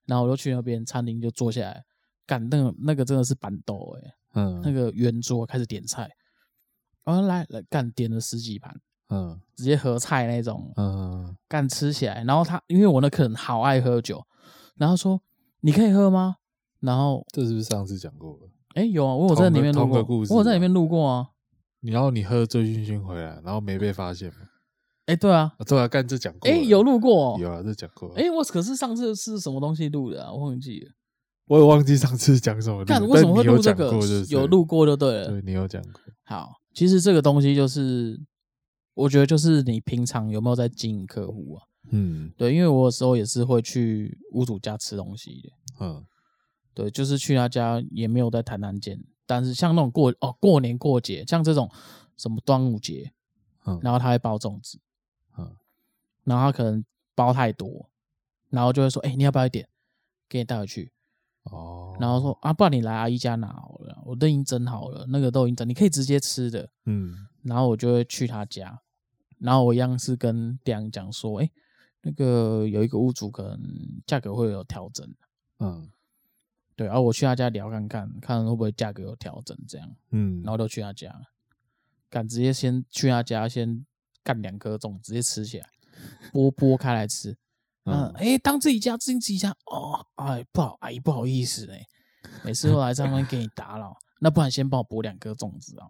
[0.07, 1.85] 然后我就去那边餐厅就坐下来，
[2.27, 6.11] 干那个那个真的是板豆哎、欸、嗯，那个圆桌开始点菜，
[7.05, 8.75] 啊来来干点了十几盘，
[9.11, 14.21] 嗯，直接合菜那种，嗯，干吃起来，然后他因为我那客人好爱喝酒，
[14.77, 15.23] 然后说
[15.61, 16.35] 你可以喝吗？
[16.81, 18.51] 然后这是不是上次讲过了？
[18.75, 21.29] 哎，有啊，我有在里面录过，我有在里面录过啊。
[21.81, 24.41] 然后你喝醉醺醺回来，然后没被发现吗？
[25.07, 28.13] 哎，对啊，对啊，干这讲过，哎，有录过，有啊，这讲过。
[28.15, 30.33] 哎，我可是上次是什么东西录的啊？
[30.33, 30.93] 我忘记了，
[31.47, 32.85] 我也忘记上次讲什么。
[32.85, 33.93] 干为什么会录这个？
[34.29, 35.29] 有录过就对了。
[35.29, 36.01] 对，你有讲过。
[36.25, 38.21] 好，其实这个东西就是，
[38.95, 41.65] 我觉得就是你平常有没有在经营客户啊？
[41.91, 45.85] 嗯，对，因为我有时候也是会去屋主家吃东西的。
[45.85, 46.05] 嗯，
[46.73, 51.71] 对，就是去他家也没有在谈案件，但是像那种过哦过年过节，像这种
[52.17, 53.13] 什么端午节，
[53.65, 54.81] 嗯，然后他会包粽子。
[55.39, 55.57] 嗯
[56.25, 57.89] 然后他可能包太多，
[58.51, 59.69] 然后就会说：“哎、欸，你要不要一点？
[60.29, 60.93] 给你带回去。”
[61.45, 68.81] 哦，然后说：“啊，不然你来阿姨家拿好了，我都已经蒸好了，那个都已经蒸，你可以直接吃的。”嗯，然后我就会去他家，
[69.39, 71.53] 然后我一样是跟店长讲说：“哎、欸，
[72.03, 73.59] 那个有一个屋主可能
[74.07, 75.09] 价格会有调整。”
[75.61, 75.91] 嗯，
[76.81, 79.87] 对，然后我去他家聊看看，看会不会价格有调整这样。
[80.13, 81.15] 嗯，然后就去他家，
[82.09, 83.85] 敢直接先去他家先
[84.25, 85.67] 干两颗粽，直接吃起来。
[86.33, 87.37] 剥剥开来吃，
[87.85, 91.85] 嗯，哎、欸，当自己家，自己自己家，哦，哎，不好，阿姨不好意思嘞，
[92.43, 95.87] 每次都来这边给你打扰，那不然先帮我剥两颗粽子啊，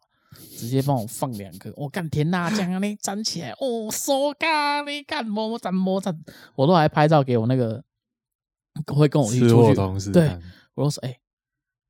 [0.58, 6.20] 直接帮我放两颗，我、哦、干甜辣酱啊，你粘起来，哦，手干你干摸粘摸粘，
[6.56, 7.80] 我都还拍照给我那个
[8.86, 10.36] 会跟我一起出去同事，对，
[10.74, 11.20] 我就说，哎、欸。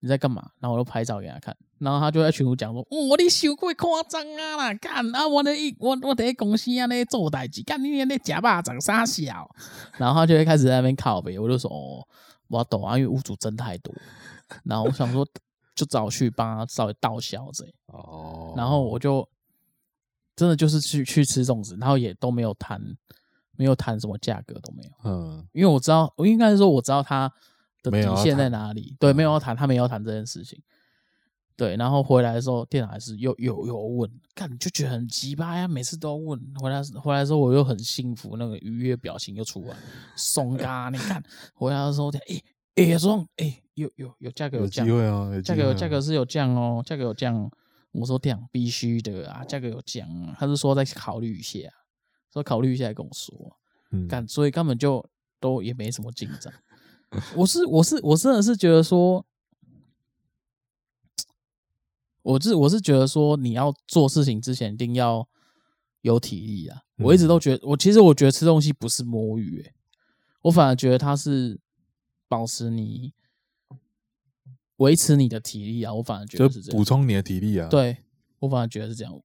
[0.03, 0.53] 你在干嘛？
[0.61, 4.75] 然后我就拍照给他看，然后他就在群组讲说：“哦，你太过夸张啊啦！
[4.77, 9.55] 干啊，我的一我我在公司啊那做代志，干你那假巴掌啥小？”
[9.99, 12.03] 然后他就会开始在那边靠北，我就说：“哦，
[12.49, 13.95] 我懂啊，因为屋主真太多。”
[14.64, 15.23] 然后我想说，
[15.75, 18.55] 就找去帮他稍微倒销这哦。
[18.57, 19.29] 然后我就
[20.35, 22.81] 真的就是去去吃粽子，然后也都没有谈，
[23.55, 24.90] 没有谈什么价格都没有。
[25.05, 27.31] 嗯，因为我知道，我应该是说我知道他。
[27.83, 28.97] 的底线在哪里？
[28.99, 30.62] 对，没有要谈，他没有要谈这件事情。
[31.57, 36.40] 对，然后回来的时候，店长还是又又又问，看就觉得很鸡巴呀，每次都要问。
[36.59, 39.77] 回来回来的时候，我又很幸福，那个愉悦表情又出来。
[40.16, 42.43] 松嘎，你看，回来的时候，哎
[42.77, 44.87] 哎，说哎，有有有价格有降，
[45.43, 47.51] 价格有价格是有降哦，价格有降。
[47.93, 50.35] 我说店长必须的啊，价格有降啊。
[50.38, 51.59] 他是说再考虑一下，
[52.33, 53.59] 说考虑一下再跟我说。
[53.90, 55.05] 嗯，干，所以根本就
[55.38, 56.55] 都也没什么进展。
[57.35, 59.25] 我是我是我真的是觉得说，
[62.23, 65.29] 我是我是觉得说，你要做事情之前一定要
[66.03, 66.83] 有体力啊！
[66.99, 69.75] 我一直都觉得，我其实我觉得吃东西不是摸鱼，欸，
[70.42, 71.59] 我反而觉得它是
[72.29, 73.12] 保持你
[74.77, 75.92] 维持你的体力啊！
[75.94, 77.68] 我反而觉得是这样，补充你的体力啊！
[77.68, 77.96] 对，
[78.38, 79.20] 我反而觉得是这样。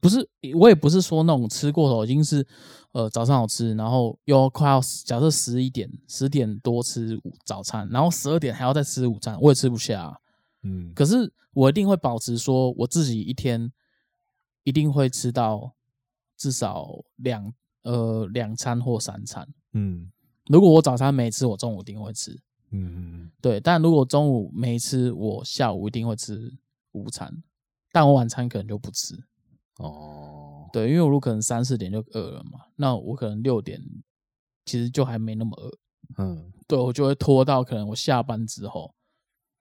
[0.00, 2.46] 不是，我也不是说那种吃过头，已经是，
[2.92, 10.20] 呃，早上好吃，然后又快要假设十一点、十点多吃午早餐，然后十二点还要再吃午餐，我也吃不下。
[10.62, 13.72] 嗯，可是我一定会保持说，我自己一天
[14.64, 15.74] 一定会吃到
[16.36, 19.48] 至少两呃两餐或三餐。
[19.72, 20.10] 嗯，
[20.46, 22.38] 如果我早餐没吃，我中午一定会吃。
[22.70, 26.52] 嗯，对，但如果中午没吃，我下午一定会吃
[26.92, 27.42] 午餐，
[27.92, 29.18] 但我晚餐可能就不吃。
[29.78, 33.80] 哦，对，因为我如果可能三四点就饿了嘛，那我可能六点
[34.64, 35.78] 其实就还没那么饿，
[36.18, 38.92] 嗯，对，我就会拖到可能我下班之后，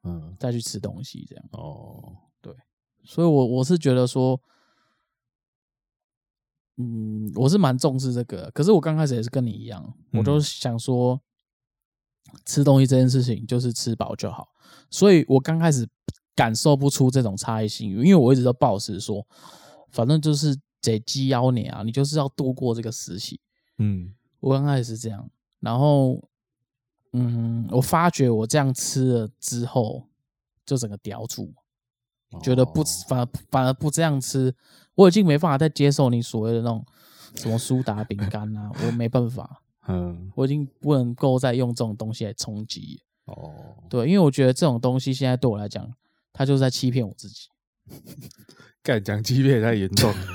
[0.04, 1.46] 嗯，再去吃东西这样。
[1.52, 2.52] 哦，对，
[3.04, 4.42] 所以我我是觉得说，
[6.78, 11.22] 嗯，我是蛮重视这个，可是我刚开始也是跟你一样，我都想说，
[12.44, 14.48] 吃东西这件事情就是吃饱就好，
[14.90, 15.88] 所以我刚开始
[16.36, 19.24] 感受不出这种差异性，因为我一直都保持说。
[19.92, 23.40] 反正就是得鸡妖你啊，你就是要度过这个时期。
[23.78, 26.22] 嗯，我刚开始是这样，然后，
[27.14, 30.08] 嗯，我发觉我这样吃了之后，
[30.66, 31.54] 就整个叼住，
[32.42, 34.56] 觉得不反而反而不这样吃，
[34.96, 36.86] 我已经没办法再接受你所谓的那种
[37.36, 43.02] 什么苏打饼干啊，我没办法， 嗯，我已经不能够再用这种东西来冲击。
[43.26, 45.94] 哦，对，因为我觉得这种东西现在对我来讲，
[46.34, 47.50] 它就是在欺骗我自己。
[48.88, 50.28] 干讲欺骗太严重了，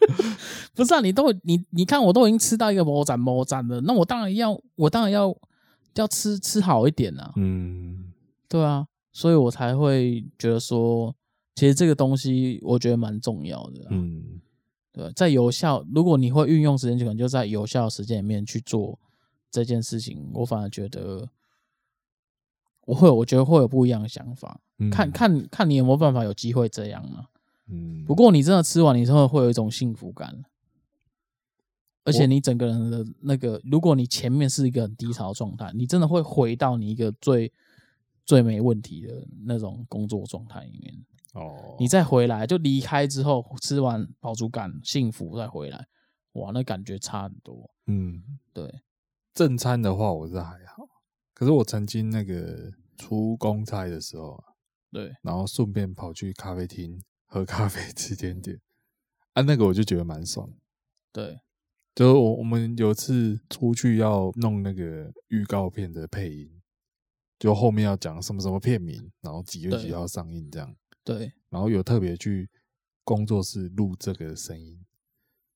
[0.74, 1.00] 不是啊？
[1.02, 5.36] 你都你你看，我都已经吃到一个魔斩魔斩了，那我当然要，我当然要
[5.96, 7.30] 要吃吃好一点啊。
[7.36, 8.10] 嗯，
[8.48, 11.14] 对啊，所以我才会觉得说，
[11.54, 13.86] 其实这个东西我觉得蛮重要的。
[13.90, 14.40] 嗯，
[14.90, 18.98] 对，在有效，如果你会运用时间，就可能就在有效的时间里面去做
[19.50, 20.30] 这件事情。
[20.32, 21.28] 我反而觉得
[22.86, 24.58] 我会，我觉得会有不一样的想法。
[24.78, 27.26] 嗯、看看看你有没有办法有机会这样呢？
[27.72, 30.44] 嗯，不过你真的吃完，你真的会有一种幸福感。
[32.04, 37.52] 而且你整个人的那个，如果你前面是一个很低潮的状态，你真的会回到你一个最
[38.26, 41.06] 最没问题的那种工作状态里面。
[41.34, 45.86] 哦，你再回来就离开之后，吃完饱足感、幸福再回来，
[46.32, 47.70] 哇，那感觉差很多。
[47.86, 48.20] 嗯，
[48.52, 48.82] 对，
[49.32, 50.88] 正餐的话我是还好，
[51.32, 54.42] 可是我曾经那个出公差的时候，
[54.90, 57.00] 对，然后顺便跑去咖啡厅
[57.32, 58.60] 喝咖啡、 吃甜点，
[59.32, 60.52] 啊，那个我就觉得蛮爽。
[61.10, 61.40] 对，
[61.94, 66.60] 就我我们有次出去要弄那个预告片的配音，
[67.38, 70.76] 就后面要讲什么什么片名，然后几月几号上映这样。
[71.02, 72.50] 对，然后有特别去
[73.02, 74.84] 工作室录这个声音，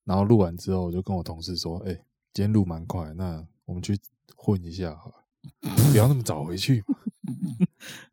[0.05, 4.01] 然后录完之后，我就跟我同事说：“哎、欸，今天录蛮快，那我们去
[4.35, 5.27] 混一下好了，
[5.93, 6.83] 不要那么早回去，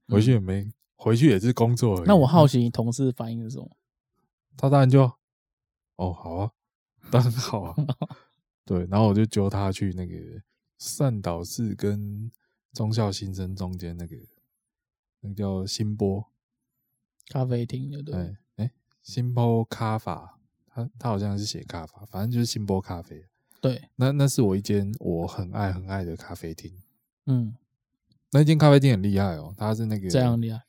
[0.09, 0.69] 回去也没
[1.03, 3.69] 回去也是工作而已。”那我好奇你同事反应是什么？
[4.55, 5.03] 他当然就
[5.97, 6.51] 哦，好啊，
[7.11, 7.75] 当然好啊，
[8.65, 10.15] 对，然后我就揪他去那个
[10.77, 12.31] 善导寺跟
[12.71, 14.15] 忠孝新生中间那个
[15.21, 16.25] 那个叫新波。
[17.29, 23.25] 咖啡厅的对，哎哎，新波咖法，他他好像是写咖法，反正就是新波咖啡。
[23.61, 26.73] 对，那那是我一间我很爱很爱的咖啡厅。
[27.25, 27.55] 嗯，
[28.31, 30.61] 那间咖啡厅很厉害哦，它是那个这样厉害。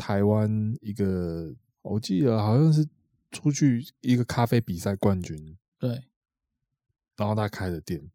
[0.00, 2.88] 台湾一个，我记得好像是
[3.30, 5.58] 出去一个咖啡比赛冠军。
[5.78, 6.04] 对，
[7.18, 8.10] 然后他开的店，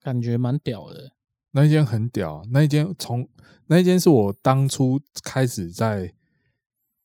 [0.00, 1.16] 感觉蛮屌的。
[1.50, 3.28] 那一间很屌，那一间从
[3.66, 6.14] 那一间是我当初开始在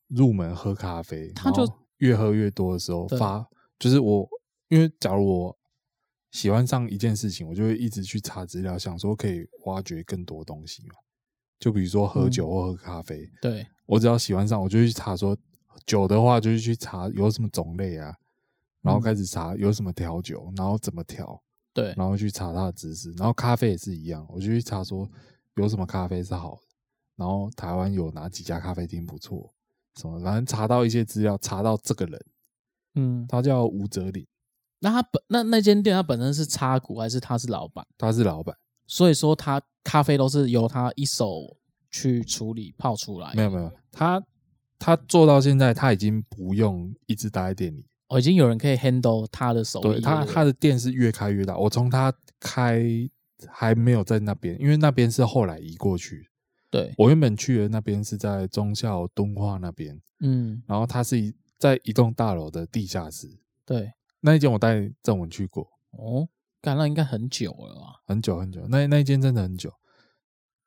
[0.06, 1.64] 入门喝咖啡，他就
[1.98, 3.44] 越喝越多的时候发，
[3.76, 4.28] 就是我
[4.68, 5.58] 因为假如我
[6.30, 10.94] 喜欢上一件事情，我就会一直去查资料，想说可以挖掘更多东西嘛。
[11.60, 13.66] 就比如说喝酒或喝咖啡，嗯、对。
[13.86, 15.36] 我只要喜欢上，我就去查说
[15.86, 18.12] 酒的话，就是去查有什么种类啊，
[18.82, 21.40] 然后开始查有什么调酒，然后怎么调。
[21.72, 25.08] 对，然后去查它的知识，然后咖啡也是一样，我就去查说
[25.54, 26.62] 有什么咖啡是好的，
[27.14, 29.54] 然后台湾有哪几家咖啡厅不错，
[29.94, 32.24] 什么反正查到一些资料，查到这个人，
[32.96, 34.26] 嗯，他叫吴哲林，
[34.80, 37.86] 那他本那那间店他本身是插股还是他是老板？
[37.96, 38.56] 他是老板，
[38.90, 41.56] 所以说他咖啡都是由他一手
[41.92, 43.32] 去处理泡出来。
[43.36, 44.20] 没有没有，他
[44.80, 47.86] 他做到现在他已经不用一直待在店里。
[48.08, 49.82] 哦，已经有人可以 handle 他的手艺。
[49.82, 51.56] 对，他他的店是越开越大。
[51.56, 52.84] 我从他开
[53.46, 56.28] 还没有在那边，因为那边是后来移过去。
[56.68, 59.96] 对，我原本去的那边是在中校敦化那边。
[60.18, 63.28] 嗯，然后他是一在一栋大楼的地下室。
[63.64, 65.68] 对，那一间我带郑文去过。
[65.92, 66.28] 哦，
[66.60, 68.02] 干，那应该很久了吧？
[68.06, 69.72] 很久很久，那那一间真的很久，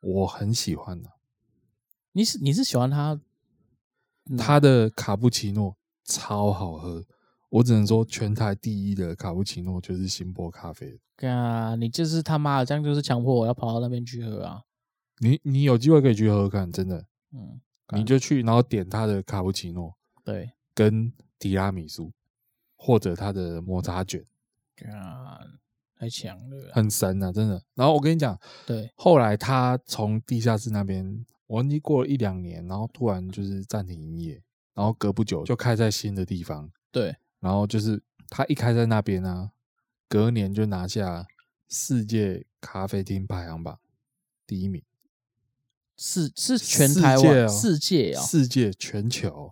[0.02, 1.10] 我很喜欢的。
[2.14, 3.20] 你是你是喜欢他？
[4.38, 5.76] 他的卡布奇诺
[6.06, 7.06] 超好喝。
[7.50, 11.00] 我只能说，全台第一的卡布奇诺就是新波咖啡。
[11.18, 14.64] 啊，你就是他妈的，这样就是强迫我要跑到那边去喝啊！
[15.20, 17.06] 你你有机会可以去喝喝看，真的。
[17.32, 17.62] 嗯，
[17.96, 22.12] 你就去，然后点他的卡布奇诺，对，跟提拉米苏，
[22.76, 24.26] 或者他的抹茶卷。
[24.92, 25.40] 啊，
[26.04, 27.64] 太强了，很神啊，真的。
[27.76, 36.70] 然后我跟你讲，对，后来他从地下室那边，我忘记过了一两年，然后突然就是暂停营业，然后隔不久就开在新的地方。
[36.92, 37.16] 对。
[37.40, 39.52] 然后就是他一开在那边啊，
[40.10, 41.26] 隔年就拿下
[41.70, 43.80] 世界咖啡厅排行榜
[44.46, 44.84] 第一名，
[45.98, 49.52] 是是全台湾世界啊，世界全球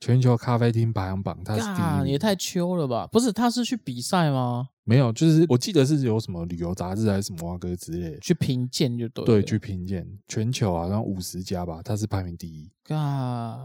[0.00, 3.06] 全球咖啡厅排行榜，他是第一，也太秋了吧？
[3.06, 4.70] 不是，他是去比赛吗？
[4.84, 12.70] 没有，就是我记得是有什么旅游杂志还是什么哇哥之类的去评鉴就对，对，去评鉴全球好像五十家吧，他是排名第一。
[12.82, 13.60] 干，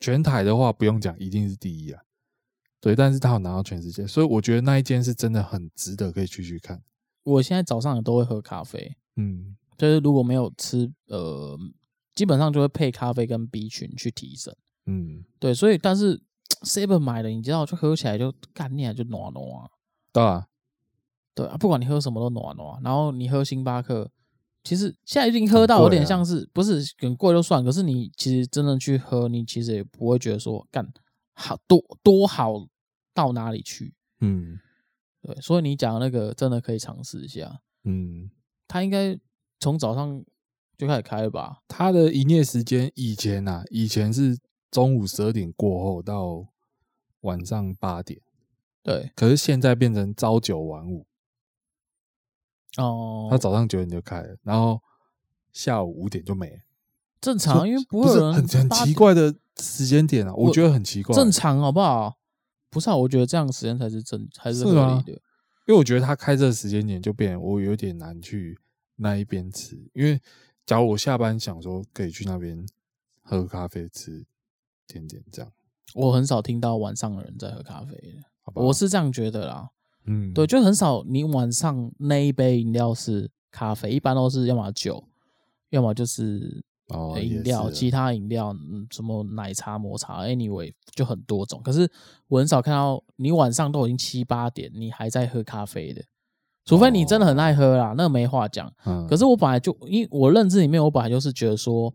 [0.00, 2.02] 全台的话不用讲，一定是第一啊。
[2.80, 6.82] 对，但是他有拿到全世界，所以我觉得那一间是真的很值得可以去去看。
[7.22, 11.56] 我现在早上也都会喝咖啡，嗯，就是如果没有吃，呃，
[12.14, 14.56] 基本上就会配咖啡跟 B 群去提神。
[14.90, 16.20] 嗯，对，所以但是
[16.64, 19.70] Seven 买的，你知道，就喝起来就干念就暖暖啊。
[20.12, 20.46] 对啊，
[21.34, 22.82] 对啊，不管你喝什么都暖暖。
[22.82, 24.10] 然后你喝星巴克，
[24.64, 30.92] 其实现在已经喝到有点像是，啊、不是很贵就算，可是你其实真的去喝，你其实也不会觉得说干。
[31.32, 32.66] 好多多好
[33.14, 33.94] 到哪里去？
[34.20, 34.58] 嗯，
[35.22, 37.60] 对，所以你讲那个真的可以尝试一下。
[37.84, 38.30] 嗯，
[38.68, 39.18] 他应该
[39.58, 40.22] 从早上
[40.76, 41.62] 就开始开了吧？
[41.66, 44.36] 他的营业时间以前啊，以前是
[44.70, 46.46] 中午十二点过后到
[47.20, 48.20] 晚上八点。
[48.82, 51.06] 对，可是现在变成朝九晚五。
[52.76, 54.80] 哦，他早上九点就开了，然后
[55.52, 56.58] 下午五点就没了。
[57.20, 61.14] 正常，因为不会有人很很奇怪的时间点啊，我觉得很奇怪。
[61.14, 62.16] 正常好不好？
[62.70, 65.12] 不是啊，我觉得这样的时间才是正，才是合理的。
[65.66, 68.58] 因为我觉得他开这个时间点就变，我有点难去
[68.96, 69.76] 那一边吃。
[69.92, 70.20] 因为
[70.64, 72.64] 假如我下班想说可以去那边
[73.22, 74.24] 喝咖啡吃
[74.90, 75.52] 甜点这样，
[75.94, 77.96] 我很少听到晚上的人在喝咖啡。
[78.42, 79.68] 好吧，我是这样觉得啦。
[80.06, 81.04] 嗯，对，就很少。
[81.06, 85.04] 你晚上那一杯饮料是咖啡，一般都是要么酒，
[85.68, 91.60] 要么就是哦饮料，其他饮料，嗯，什么奶茶、抹茶，anyway 就很多种。
[91.62, 91.88] 可是
[92.28, 96.02] 我很少看到你晚上都已经七八点，你还在喝咖啡的，
[96.64, 98.72] 除非你真的很爱喝啦，那没话讲。
[98.86, 101.94] 嗯，可是我本来就，因为我认知里面，我本来就是觉得说，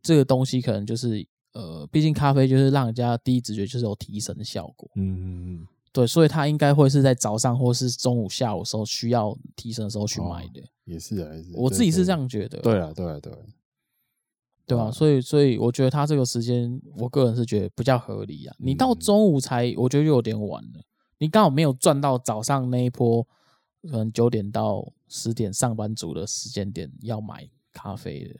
[0.00, 4.90] 这个东西可能就是，呃，毕竟咖啡就是让人家第一直觉就是有提神的效果。
[4.96, 5.66] 嗯嗯嗯。
[5.92, 10.60] 对，所以他应该会是在早上或是中午、下午的时候需要提神的时候去买的。
[10.60, 11.50] 哦、也是啊，也是。
[11.54, 12.60] 我自己是这样觉得。
[12.60, 13.38] 对啊，对啊，对啊。
[14.66, 14.88] 对吧？
[14.88, 18.54] 所以，所以我觉得他这个时间，我个人是觉得比较合理啊。
[18.60, 20.80] 你到中午才，我觉得就有点晚了。
[21.18, 23.26] 你刚好没有赚到早上那一波，
[23.82, 28.36] 可能九点到十点上班族的时间点要买咖啡的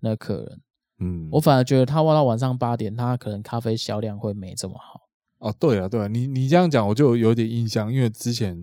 [0.00, 0.62] 那客人。
[0.98, 1.28] 嗯。
[1.32, 5.08] 我反而觉得他挖到晚上八点，他可能咖啡销量会没这么好。
[5.38, 8.60] 哦，对啊，对啊，你你这样讲我就有点印象，因为之前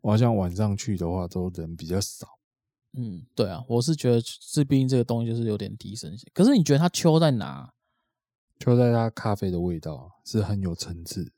[0.00, 2.26] 我好像晚上去的话，都人比较少。
[2.96, 4.22] 嗯，对啊，我是觉得
[4.52, 6.30] 这毕竟这个东西就是有点低声线。
[6.32, 7.72] 可是你觉得它秋在哪？
[8.58, 11.32] 秋在它咖啡的味道是很有层次，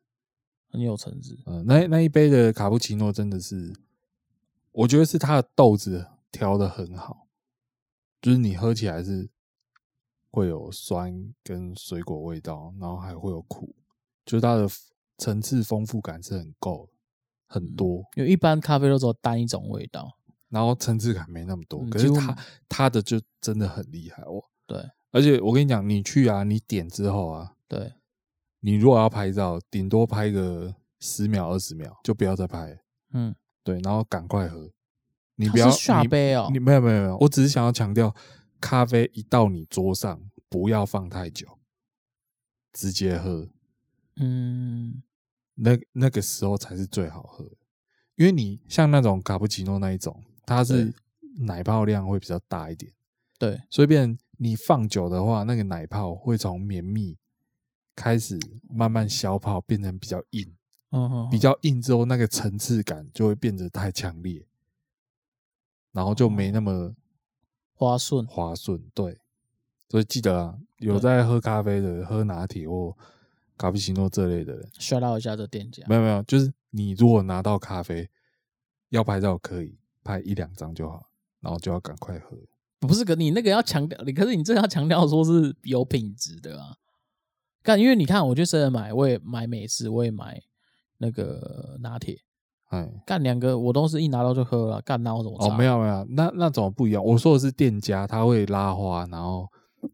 [0.70, 1.36] 很有层次。
[1.46, 3.74] 嗯、呃，那那一杯的卡布奇诺真的是，
[4.70, 7.26] 我觉得是它的豆子调的很好，
[8.20, 9.30] 就是你喝起来是
[10.30, 13.74] 会有酸跟水果味道，然后还会有苦。
[14.24, 14.68] 就是它的
[15.18, 16.88] 层次丰富感是很够，
[17.46, 18.02] 很多。
[18.16, 20.18] 因为一般咖啡都只有单一种味道，
[20.48, 21.80] 然后层次感没那么多。
[21.82, 22.36] 嗯、可是它
[22.68, 24.42] 它的就真的很厉害哦。
[24.66, 27.94] 对，而且我跟你讲，你去啊，你点之后啊，对，
[28.60, 32.78] 你如果要拍照，顶多拍个十秒二十秒，就不要再拍。
[33.12, 34.70] 嗯，对，然后赶快喝。
[35.36, 36.48] 你不要下杯哦。
[36.52, 38.12] 你没有没有没有，我只是想要强调，
[38.60, 41.58] 咖啡一到你桌上，不要放太久，
[42.72, 43.48] 直接喝。
[44.16, 45.02] 嗯，
[45.54, 47.44] 那那个时候才是最好喝，
[48.14, 50.94] 因为你像那种卡布奇诺那一种，它是
[51.38, 52.92] 奶泡量会比较大一点，
[53.38, 57.18] 对，所以变你放久的话，那个奶泡会从绵密
[57.94, 58.38] 开始
[58.68, 60.56] 慢慢消泡，变成比较硬，
[60.92, 64.46] 嗯，比较硬之后，那个层次感就会变得太强烈，
[65.92, 66.94] 然后就没那么
[67.76, 69.20] 滑顺，滑顺，对，
[69.88, 72.96] 所以记得啊，有在喝咖啡的，喝拿铁或。
[73.58, 75.82] 卡布奇诺这类的人，shout out 一下这店家。
[75.88, 78.06] 没有没有，就是你如果拿到咖啡
[78.90, 81.08] 要拍照，可以拍一两张就好，
[81.40, 82.36] 然后就要赶快喝。
[82.80, 86.76] 不是，可你那个要强调，你可是你这要强调说是有品质的啊。
[87.62, 90.42] 干，因为你看，我去 seven 买，我也买美式，我也买
[90.98, 92.20] 那个拿铁。
[92.66, 95.36] 哎，干两个我都是一拿到就喝了，干那我怎么？
[95.40, 97.04] 哦，没有没有，那那种不一样。
[97.04, 99.48] 我说的是店家，他会拉花，然后。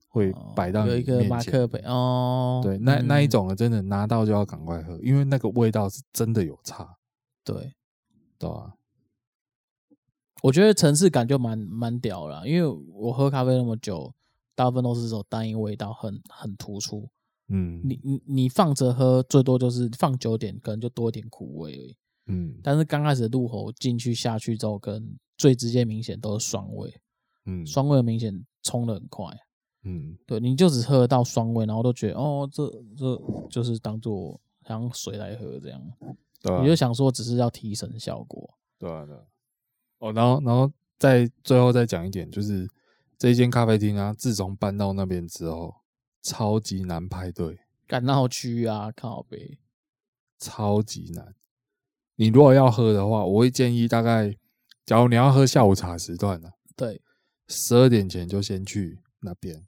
[0.08, 6.96] 会摆到有一个马克杯哦，对，那那一种的真的拿到就要赶快喝，因为那个味道是真的有差，
[7.44, 7.74] 对，
[8.38, 8.72] 对啊？
[10.42, 14.14] 我觉得层次感就蛮蛮屌了，因为我喝咖啡那么久，
[14.54, 17.08] 大部分都是这种单一味道很很突出，
[17.48, 21.96] 嗯，你你你放着喝，最多就是放久点，可能就多一点苦味而已，
[22.32, 26.92] 嗯，但是刚开始入口进去下去之后，跟最直接明显都是酸味，
[27.44, 29.26] 嗯，酸味明显冲的很快。
[29.84, 33.20] 嗯，对，你就只喝得到酸味，然后都觉得哦，这这
[33.50, 35.82] 就是当做像水来喝这样，
[36.40, 39.20] 对啊，你就想说只是要提神效果，对啊，对啊。
[39.98, 42.68] 哦，然后然后再最后再讲一点，就是
[43.18, 45.74] 这一间咖啡厅啊，自从搬到那边之后，
[46.22, 47.58] 超级难排队，
[47.88, 49.58] 赶闹区啊，靠北，
[50.38, 51.34] 超级难。
[52.16, 54.36] 你如果要喝的话，我会建议大概，
[54.84, 57.00] 假如你要喝下午茶时段呢，对，
[57.48, 59.66] 十二点前就先去那边。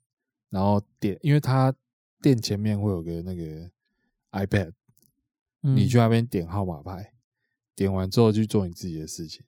[0.50, 1.74] 然后点，因为他
[2.22, 3.68] 店前面会有个那个
[4.30, 4.72] iPad，
[5.62, 7.12] 嗯，你去那边点号码牌，
[7.74, 9.44] 点完之后去做你自己的事情，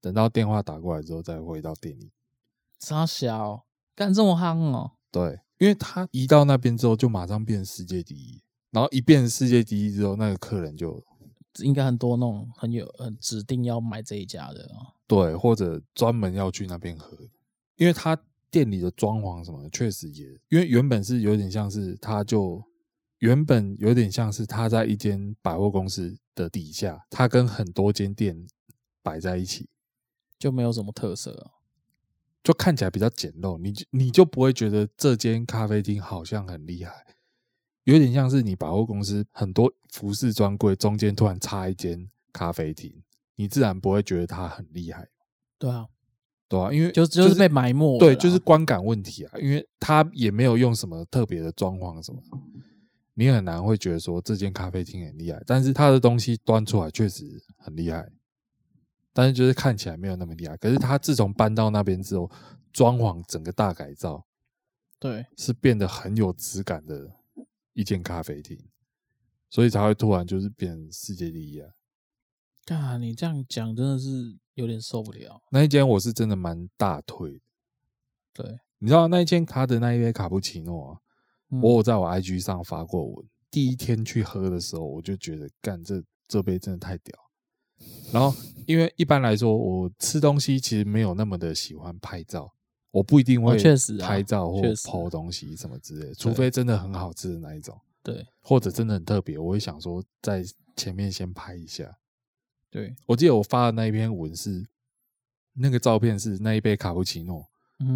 [0.00, 2.12] 等到电话打过来之后再回到店里。
[2.78, 3.66] 傻小，
[3.96, 4.92] 干这么憨哦？
[5.10, 8.40] 对，因为他一到那边之后就马上变世界第一，
[8.70, 11.04] 然后一变世界第一之后，那个客人就
[11.58, 14.94] 应该很多那种很有呃指定要买这一家的哦。
[15.06, 17.16] 对，或者专门要去那边喝，
[17.76, 18.18] 因为他。
[18.50, 22.62] 店里的装潢什么的，确实也，因为原本是有点像是，他就
[23.18, 28.46] 原本有点像是他在一间百货公司的底下，他跟很多间店
[29.02, 29.68] 摆在一起，
[30.38, 31.50] 就没有什么特色哦，
[32.44, 37.04] 就看起来比较简陋，你就你就不会觉得这间咖啡厅好像很厉害，
[37.84, 43.02] 有点像是你百货公司很多服饰专柜中间突然插一间咖啡厅，
[43.36, 45.08] 你自然不会觉得它很厉害。
[45.58, 45.86] 对啊，
[46.48, 47.98] 对啊，因为就就是被埋没。
[47.98, 52.20] 对，就是观感问题啊，因为它也没有用什么特别的装潢什么，
[53.14, 55.42] 你很难会觉得说这间咖啡厅很厉害。
[55.46, 58.10] 但是它的东西端出来确实很厉害，
[59.12, 60.56] 但是就是看起来没有那么厉害。
[60.56, 62.30] 可是它自从搬到那边之后，
[62.72, 64.24] 装潢整个大改造，
[64.98, 67.10] 对，是变得很有质感的
[67.74, 68.58] 一间咖啡厅，
[69.50, 71.70] 所以才会突然就是变成世界第一啊！
[72.68, 75.42] 啊，你这样讲真的是有点受不了。
[75.50, 77.42] 那一间我是真的蛮大推，
[78.32, 81.00] 对，你知道那一间卡的那一杯卡布奇诺啊，
[81.50, 83.28] 嗯、我有在我 IG 上发过文。
[83.50, 87.16] 第一天去喝的时候，我就觉得干这这杯真的太屌。
[88.12, 92.54] 然后因为一般来说，我吃东西其实没有那么的喜欢拍照。
[92.94, 93.58] 我不一定会
[93.98, 100.44] 拍照或 po 东西什么之类，除非真的很好吃的那一种，对，或者真的很特别，我会想说在
[100.76, 101.98] 前面先拍一下。
[102.70, 104.64] 对，我记得我发的那一篇文是
[105.54, 107.44] 那个照片是那一杯卡布奇诺，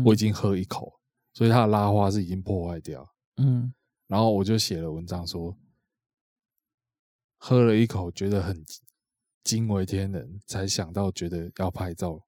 [0.05, 0.93] 我已经喝一口，
[1.33, 3.73] 所以它的拉花是已经破坏掉，嗯，
[4.09, 5.57] 然后我就写了文章说，
[7.37, 8.65] 喝了一口觉得很
[9.45, 12.21] 惊为天人，才想到觉得要拍照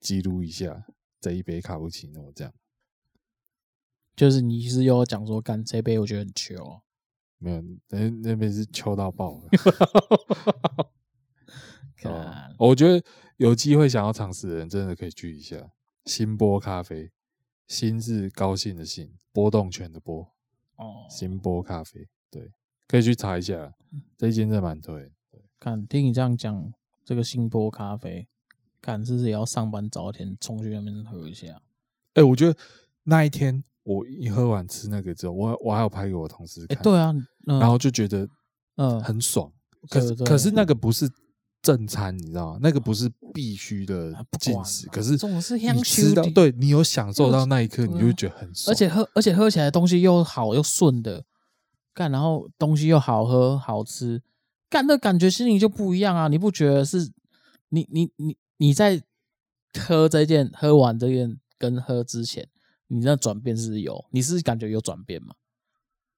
[0.00, 0.84] 记录一下。
[1.24, 2.52] 这一杯卡布奇诺，这样，
[4.14, 6.82] 就是你是又讲说，干这杯我觉得很糗，
[7.38, 9.48] 没有，那那边是秋到爆了。
[12.04, 13.02] 哦，我觉得
[13.38, 15.72] 有机会想要尝试的人，真的可以去一下
[16.04, 17.10] 新波咖啡。
[17.66, 20.30] 新是高兴的兴，波动拳的波。
[20.76, 22.52] 哦，新波咖啡，对，
[22.86, 23.72] 可以去查一下，
[24.18, 25.10] 这一间真的蛮推。
[25.30, 28.28] 对，看听你这样讲，这个新波咖啡。
[28.84, 31.46] 看是不是也要上班早点冲去那边喝一下？
[32.12, 32.54] 哎、欸，我觉得
[33.04, 36.76] 那一天我一喝完吃那个之后，我我还有拍给我同事看。
[36.76, 37.14] 欸、对啊，
[37.46, 38.28] 嗯、然后就觉得
[38.76, 39.50] 嗯很爽。
[39.80, 41.10] 嗯、可可是那个不是
[41.60, 42.58] 正餐，你知道吗？
[42.62, 44.86] 那个不是必须的进食。
[44.88, 48.72] 可是总是你吃到，对你有享受到那一刻，你就会觉得很爽。
[48.72, 51.24] 而且喝而且喝起来东西又好又顺的，
[51.92, 54.22] 干然后东西又好喝好吃，
[54.70, 56.28] 干的感觉心里就不一样啊！
[56.28, 57.10] 你不觉得是？
[57.70, 58.36] 你你你。
[58.56, 59.02] 你在
[59.86, 62.48] 喝这件、喝完这件跟喝之前，
[62.86, 64.04] 你那转变是有？
[64.10, 65.34] 你是感觉有转变吗？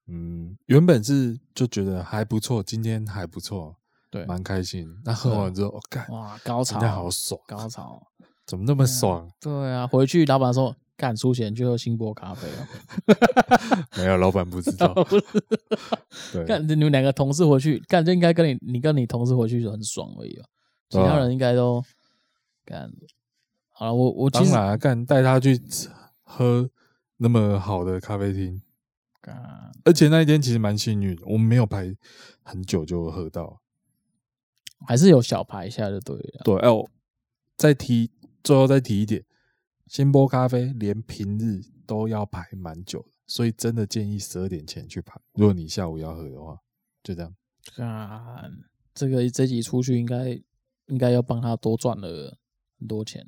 [0.07, 3.75] 嗯，原本是就觉得还不错，今天还不错，
[4.09, 4.87] 对，蛮开心。
[5.03, 8.01] 那喝完之后，我干哇，高潮，今天好爽，高潮，
[8.45, 9.29] 怎么那么爽？
[9.41, 13.87] 对啊，回去老板说干出钱去喝星波咖啡了。
[13.97, 14.93] 没有，老板不知道。
[16.31, 20.45] 对， 干你们两个同事回去，干就应该跟你，你跟你同事回去就很爽而已啊。
[20.89, 21.83] 其他人应该都。
[22.67, 22.91] 干，
[23.69, 25.57] 好了，我我当然干带他去
[26.21, 26.69] 喝
[27.15, 28.61] 那么好的咖啡厅，
[29.21, 31.95] 干，而且那一天其实蛮幸运，我们没有排
[32.43, 33.61] 很久就喝到，
[34.85, 36.41] 还是有小排一下就对了。
[36.43, 36.89] 对，哎，我
[37.55, 38.11] 再提，
[38.43, 39.23] 最后再提一点，
[39.87, 45.17] 新波咖啡连平日都要排蛮久，所以真的建议十二点前去排。
[45.35, 46.59] 如果你下午要喝的话，
[47.01, 47.33] 就这样。
[47.77, 48.51] 干，
[48.93, 50.31] 这个这集出去应该
[50.87, 52.37] 应该要帮他多赚了。
[52.79, 53.27] 很多钱，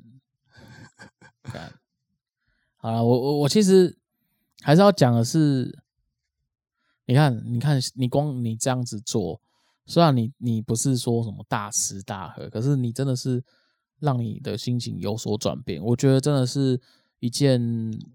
[2.76, 3.98] 好了，我我我其实
[4.62, 5.82] 还是要讲的是，
[7.04, 9.40] 你看，你看，你光你这样子做，
[9.86, 13.44] 虽然你你不是说什么大吃大喝，可是你真的是
[13.98, 15.82] 让你的心情有所转变。
[15.82, 16.80] 我觉得真的是
[17.18, 17.60] 一件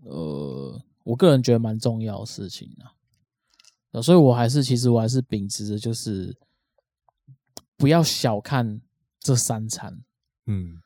[0.03, 4.01] 呃，我个人觉得蛮重要的事情啊。
[4.01, 6.35] 所以我还是其实我还是秉持着，就是
[7.77, 8.81] 不要小看
[9.19, 10.01] 这三餐，
[10.45, 10.81] 嗯。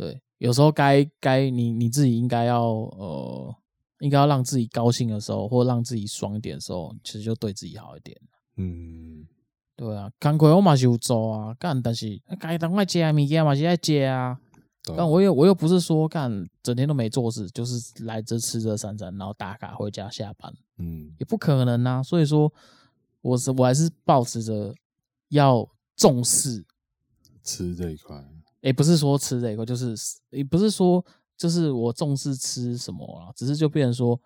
[0.00, 3.54] 对，有时候该该你你自己应该要呃，
[3.98, 8.18] 应该要让自己高兴的时候，或让自己爽一点的时候，其实就对自己好一点。
[8.56, 9.26] 嗯，
[9.76, 14.40] 对啊，工课我嘛是有做啊，干，但是该当快接物件嘛是爱接啊。
[14.96, 16.32] 但我又我又不是说干
[16.62, 20.50] 整天都没做事，就是来这吃这三餐，然后打卡回家下班。
[20.78, 22.02] 嗯，也不可能啊。
[22.02, 22.50] 所以说，
[23.20, 24.74] 我是我还是保持着
[25.28, 26.64] 要重视
[27.44, 28.16] 吃这一块。
[28.60, 29.94] 也不是说吃这个，就是
[30.30, 31.04] 也不是说
[31.36, 34.20] 就是我重视吃什么啊，只是就变成说，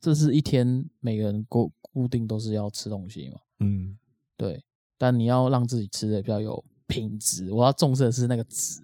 [0.00, 3.98] 这是一天每个人固固定都是要吃东西嘛，嗯，
[4.36, 4.64] 对，
[4.96, 8.80] 但你要让自己吃的比较有品质，我要重视的是那个质，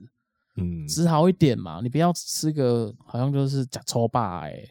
[0.56, 4.68] 嗯，质好一点嘛，你不要吃个好像就是假抽霸哎，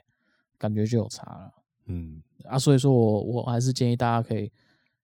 [0.58, 1.52] 感觉就有差了，
[1.86, 4.52] 嗯，啊，所以说我我还是建议大家可以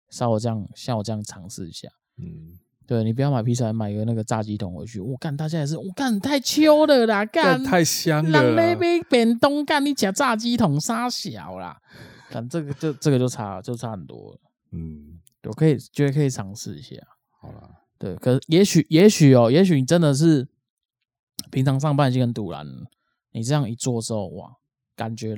[0.10, 2.58] 稍微这样像我这样尝试一下，嗯。
[2.88, 5.00] 对，你不要买披萨，买一个那个炸鸡桶回去。
[5.00, 8.30] 我干，大家也是，我干太秋了啦，干太香了。
[8.30, 11.82] 让那边变东干，你吃炸鸡桶杀小啦。
[12.30, 14.40] 但这个就这个就差就差很多了。
[14.72, 16.96] 嗯，我可以觉得可以尝试一下。
[17.40, 20.48] 好了，对，可是也许也许哦，也许你真的是
[21.50, 22.88] 平常上班已经很堵然了，
[23.32, 24.52] 你这样一做之后，哇，
[24.96, 25.36] 感觉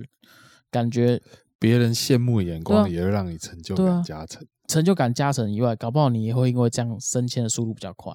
[0.70, 1.22] 感觉
[1.58, 8.12] 别人羡慕眼光也会让你成就感加成，成就感加成以外，搞不好你也会因为这样升迁的速度比较快。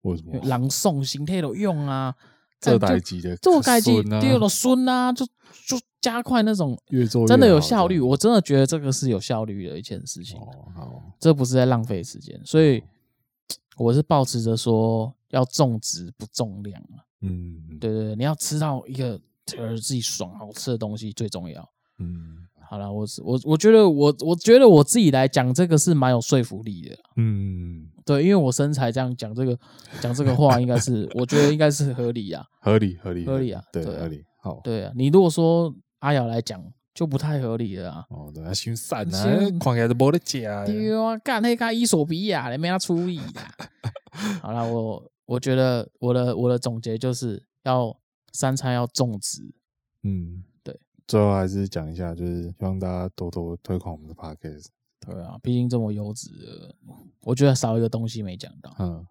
[0.00, 0.40] 为什么？
[0.44, 2.14] 朗诵形态都用啊，
[2.58, 5.26] 这代机的这代机第二个孙啊，就
[5.66, 8.00] 就加快那种越做越真的有效率。
[8.00, 10.40] 我真的觉得这个是有效率的一件事情。
[10.40, 12.82] 哦，好，这不是在浪费时间，所以
[13.76, 17.04] 我是保持着说要重质不重量啊。
[17.20, 19.20] 嗯，对对对，你要吃到一个
[19.58, 21.68] 呃自己爽好吃的东西最重要。
[21.98, 22.38] 嗯。
[22.72, 26.96] 好了，我我我觉得我我觉得我自己来讲这个是蛮有说服力的。
[27.16, 29.54] 嗯，对，因为我身材这样讲这个
[30.00, 34.24] 讲这个话，应该是我觉得应该是合理啊， 合理合理合理啊，对合理。
[34.40, 36.64] 好，对啊，你如果说阿瑶来讲
[36.94, 38.06] 就不太合理了啊。
[38.08, 39.22] 哦，对啊，心散啊，
[39.60, 40.40] 看起来都没得吃。
[40.64, 43.52] 对啊，干那个伊索比亚，你没他处理啊。
[44.40, 47.94] 好了，我我觉得我的我的总结就是要
[48.32, 49.42] 三餐要重质。
[50.04, 50.42] 嗯。
[51.06, 54.66] 最后还是讲一下，就是希望大家多多推广我们的 podcast。
[55.00, 56.74] 对啊，毕竟这么优质的，
[57.22, 58.74] 我觉得少一个东西没讲到。
[58.78, 59.04] 嗯，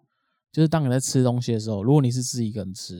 [0.50, 2.96] 就是当你在吃东西的时候，如果你是自己一个人吃，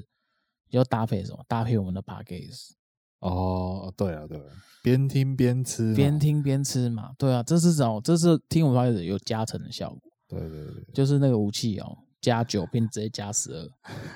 [0.71, 1.43] 你要搭配什么？
[1.49, 2.73] 搭配我们的 podcast。
[3.21, 4.45] 哦，对啊，对啊，
[4.83, 7.13] 边听边吃，边听边吃嘛。
[7.17, 10.13] 对啊，这是种，这是听我们 podcast 有加成的效果。
[10.29, 11.97] 对对对，就是那个武器哦。
[12.23, 13.69] 加九变直接加十二，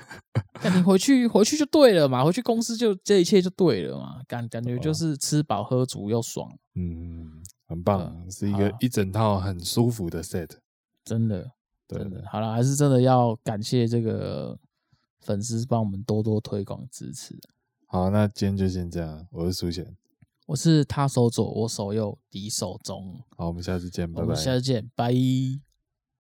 [0.63, 10.49] 那你回去回去就对了嘛，回去公司就这一切就对了嘛，感感觉就是吃饱喝足又爽，嗯，很棒，是一个一整套很舒服的 set，
[11.03, 11.51] 真的，
[11.87, 14.57] 真的，好了，还是真的要感谢这个
[15.19, 17.37] 粉丝帮我们多多推广支持。
[17.87, 19.95] 好，那今天就先这样，我是苏贤，
[20.45, 25.13] 我是他手左我手右敌手中，好，我们下次见，拜拜，我们下次见，拜。